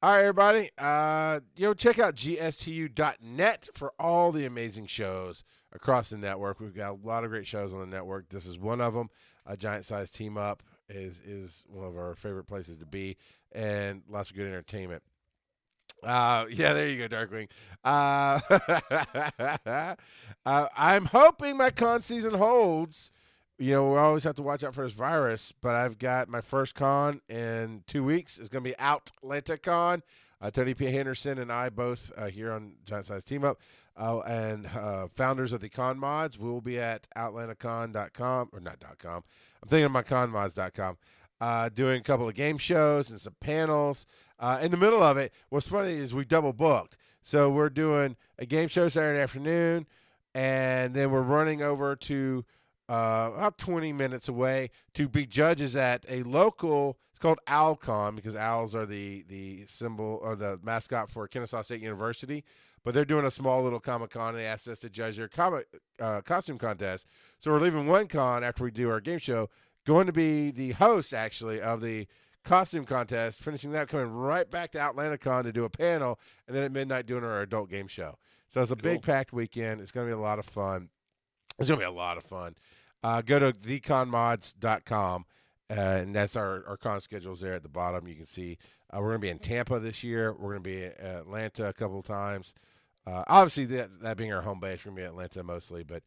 [0.03, 0.71] all right, everybody.
[0.77, 6.59] Uh, you know, check out gstu.net for all the amazing shows across the network.
[6.59, 8.27] We've got a lot of great shows on the network.
[8.27, 9.09] This is one of them.
[9.45, 13.17] A giant size team up is is one of our favorite places to be,
[13.51, 15.03] and lots of good entertainment.
[16.03, 17.49] Uh, yeah, there you go, Darkwing.
[17.83, 18.39] Uh,
[20.45, 23.11] uh, I'm hoping my con season holds.
[23.57, 26.41] You know, we always have to watch out for this virus, but I've got my
[26.41, 28.39] first con in two weeks.
[28.39, 29.11] It's going to be out
[29.61, 30.01] Con.
[30.41, 30.85] Uh, Tony P.
[30.85, 33.59] Henderson and I both uh, here on Giant Size Team Up,
[33.95, 34.67] uh, and
[35.11, 36.39] founders of the Con Mods.
[36.39, 39.23] We will be at outlantacon.com or not .com.
[39.61, 40.97] I'm thinking of my conmods.com.
[41.39, 44.05] Uh, doing a couple of game shows and some panels.
[44.39, 46.97] Uh, in the middle of it, what's funny is we double booked.
[47.23, 49.87] So we're doing a game show Saturday afternoon,
[50.33, 52.45] and then we're running over to
[52.91, 56.97] uh, about 20 minutes away to be judges at a local.
[57.11, 61.81] It's called OwlCon because owls are the the symbol or the mascot for Kennesaw State
[61.81, 62.43] University.
[62.83, 64.29] But they're doing a small little Comic Con.
[64.29, 65.67] And they asked us to judge their comic
[66.01, 67.07] uh, costume contest.
[67.39, 69.49] So we're leaving one con after we do our game show,
[69.85, 72.07] going to be the host actually of the
[72.43, 76.63] costume contest, finishing that, coming right back to Outlantacon to do a panel, and then
[76.63, 78.17] at midnight doing our adult game show.
[78.49, 79.79] So it's a big packed weekend.
[79.79, 80.89] It's going to be a lot of fun.
[81.57, 82.55] It's going to be a lot of fun.
[83.03, 85.25] Uh, go to theconmods.com,
[85.69, 88.07] uh, and that's our, our con schedules there at the bottom.
[88.07, 88.57] You can see
[88.93, 90.33] uh, we're going to be in Tampa this year.
[90.33, 92.53] We're going to be in Atlanta a couple of times.
[93.07, 96.03] Uh, obviously, that, that being our home base, we're going to be Atlanta mostly, but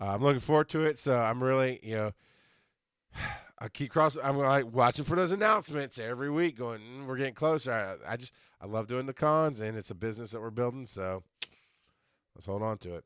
[0.00, 0.98] uh, I'm looking forward to it.
[0.98, 2.12] So I'm really, you know,
[3.58, 4.22] I keep crossing.
[4.24, 8.16] I'm like watching for those announcements every week, going, mm, "We're getting closer." I, I
[8.16, 10.84] just, I love doing the cons, and it's a business that we're building.
[10.86, 11.22] So
[12.34, 13.04] let's hold on to it.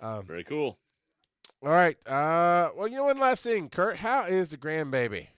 [0.00, 0.78] Um, Very cool.
[1.62, 1.96] All right.
[2.06, 3.96] Uh, well, you know, one last thing, Kurt.
[3.98, 5.28] How is the grandbaby?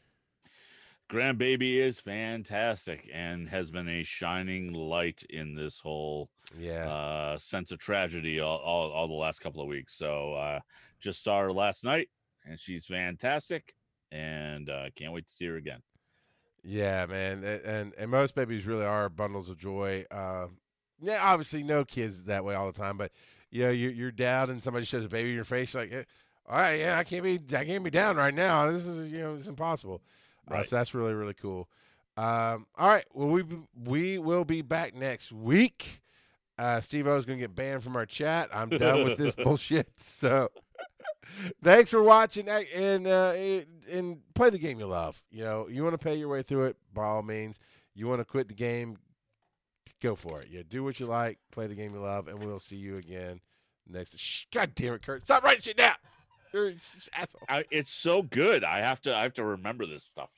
[1.11, 6.89] Grandbaby is fantastic and has been a shining light in this whole Yeah.
[6.89, 9.95] uh, sense of tragedy all, all, all the last couple of weeks.
[9.97, 10.61] So uh,
[11.01, 12.09] just saw her last night,
[12.47, 13.75] and she's fantastic,
[14.13, 15.81] and uh, can't wait to see her again.
[16.63, 20.05] Yeah, man, A- and and most babies really are bundles of joy.
[20.13, 20.47] Uh,
[21.01, 23.11] yeah, obviously no kids that way all the time, but
[23.51, 25.93] you know, you're you're down and somebody shows a baby in your face, like,
[26.49, 28.71] all right, yeah, I can't be I can't be down right now.
[28.71, 30.03] This is you know, it's impossible.
[30.51, 31.69] Uh, so that's really really cool.
[32.17, 33.45] Um, all right, well we
[33.75, 36.01] we will be back next week.
[36.59, 38.51] Uh, Steve O's gonna get banned from our chat.
[38.53, 39.89] I'm done with this bullshit.
[40.01, 40.51] So.
[41.63, 43.35] Thanks for watching uh, and uh,
[43.91, 45.23] and play the game you love.
[45.31, 47.61] You know, you want to pay your way through it by all means.
[47.95, 48.97] You want to quit the game,
[50.01, 50.47] go for it.
[50.51, 53.41] Yeah, do what you like, play the game you love, and we'll see you again
[53.89, 54.19] next.
[54.19, 55.25] Shh, God damn it, Kurt!
[55.25, 55.95] Stop writing shit down.
[56.53, 56.73] You're
[57.15, 57.43] asshole.
[57.49, 58.65] I, it's so good.
[58.65, 60.31] I have to I have to remember this stuff.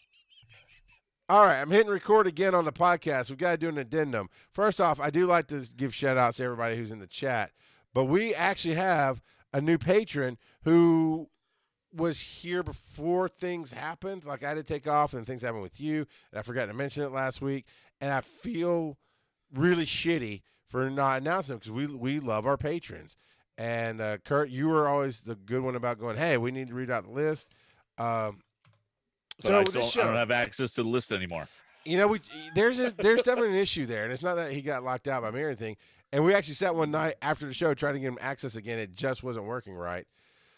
[1.28, 3.30] All right, I'm hitting record again on the podcast.
[3.30, 4.28] We've got to do an addendum.
[4.50, 7.52] First off, I do like to give shout outs to everybody who's in the chat,
[7.94, 9.22] but we actually have
[9.54, 11.28] a new patron who
[11.94, 14.24] was here before things happened.
[14.24, 16.74] Like I had to take off, and things happened with you, and I forgot to
[16.74, 17.66] mention it last week,
[18.00, 18.98] and I feel
[19.54, 23.16] really shitty for not announcing because we we love our patrons.
[23.58, 26.74] And uh, Kurt, you were always the good one about going, "Hey, we need to
[26.74, 27.48] read out the list."
[27.98, 28.40] Um,
[29.42, 31.46] But so I, still, this I don't have access to the list anymore.
[31.84, 32.20] you know, we
[32.54, 35.22] there's a, there's definitely an issue there, and it's not that he got locked out
[35.22, 35.76] by me or anything.
[36.14, 38.78] And we actually sat one night after the show trying to get him access again.
[38.78, 40.06] It just wasn't working right.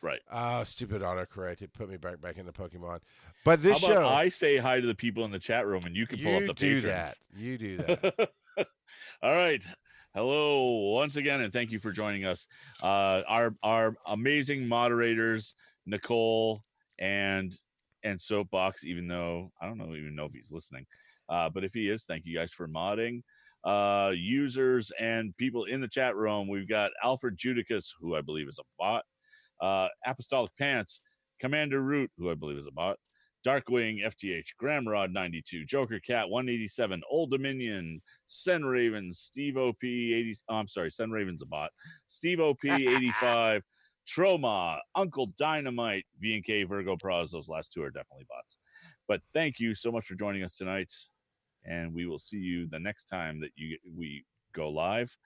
[0.03, 0.21] Right.
[0.31, 1.63] Oh, stupid autocorrect!
[1.63, 3.01] It put me back back into Pokemon.
[3.45, 6.07] But this show, I say hi to the people in the chat room and you
[6.07, 6.85] can pull you up the do patrons.
[6.85, 7.17] that.
[7.37, 8.33] You do that.
[9.23, 9.65] All right.
[10.15, 12.47] Hello once again, and thank you for joining us.
[12.83, 15.55] Uh, our our amazing moderators,
[15.87, 16.63] Nicole
[16.99, 17.57] and
[18.03, 18.85] and Soapbox.
[18.85, 20.87] Even though I don't know even know if he's listening,
[21.29, 23.23] uh, but if he is, thank you guys for modding.
[23.65, 26.49] Uh, users and people in the chat room.
[26.49, 29.05] We've got Alfred Judicus, who I believe is a bot.
[29.61, 31.01] Uh, Apostolic Pants,
[31.41, 32.99] Commander Root, who I believe is a bot.
[33.47, 40.35] Darkwing, FTH, Gramrod 92, Joker Cat 187, Old Dominion, Sin Raven, Steve OP 80.
[40.49, 41.71] Oh, I'm sorry, Sin Raven's a bot.
[42.07, 43.63] Steve OP 85,
[44.07, 47.33] Troma, Uncle Dynamite, VNK, Virgo Pros.
[47.33, 48.57] Those last two are definitely bots.
[49.09, 50.93] But thank you so much for joining us tonight.
[51.65, 54.25] And we will see you the next time that you we
[54.55, 55.17] go live.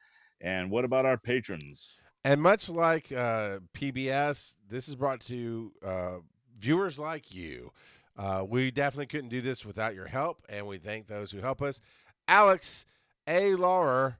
[0.40, 1.98] And what about our patrons?
[2.24, 6.16] And much like uh, PBS, this is brought to uh,
[6.58, 7.72] viewers like you.
[8.18, 11.62] Uh, we definitely couldn't do this without your help, and we thank those who help
[11.62, 11.80] us.
[12.26, 12.84] Alex
[13.28, 13.54] A.
[13.54, 14.18] Laurer,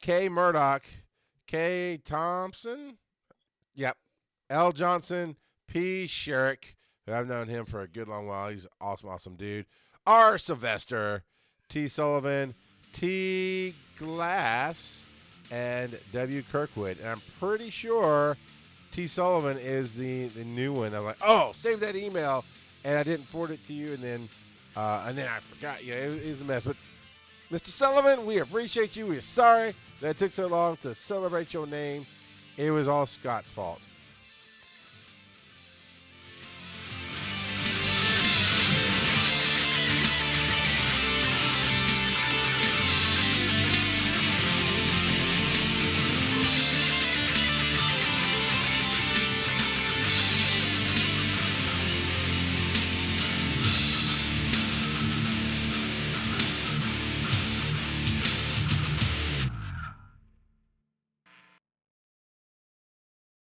[0.00, 0.28] K.
[0.30, 0.82] Murdoch,
[1.46, 2.00] K.
[2.02, 2.96] Thompson,
[3.74, 3.98] yep,
[4.48, 4.72] L.
[4.72, 5.36] Johnson,
[5.66, 6.06] P.
[6.06, 6.74] Sherrick,
[7.04, 8.48] who I've known him for a good long while.
[8.48, 9.66] He's an awesome, awesome dude.
[10.06, 10.38] R.
[10.38, 11.22] Sylvester,
[11.68, 11.86] T.
[11.86, 12.54] Sullivan,
[12.94, 13.74] T.
[13.98, 15.04] Glass,
[15.50, 16.42] and W.
[16.50, 16.98] Kirkwood.
[17.00, 18.36] And I'm pretty sure
[18.92, 19.06] T.
[19.06, 20.94] Sullivan is the, the new one.
[20.94, 22.44] I'm like, oh, save that email,
[22.84, 24.28] and I didn't forward it to you, and then
[24.76, 25.84] uh, and then I forgot.
[25.84, 26.64] Yeah, it, it was a mess.
[26.64, 26.76] But
[27.50, 27.68] Mr.
[27.68, 29.06] Sullivan, we appreciate you.
[29.06, 32.06] We're sorry that it took so long to celebrate your name.
[32.56, 33.80] It was all Scott's fault.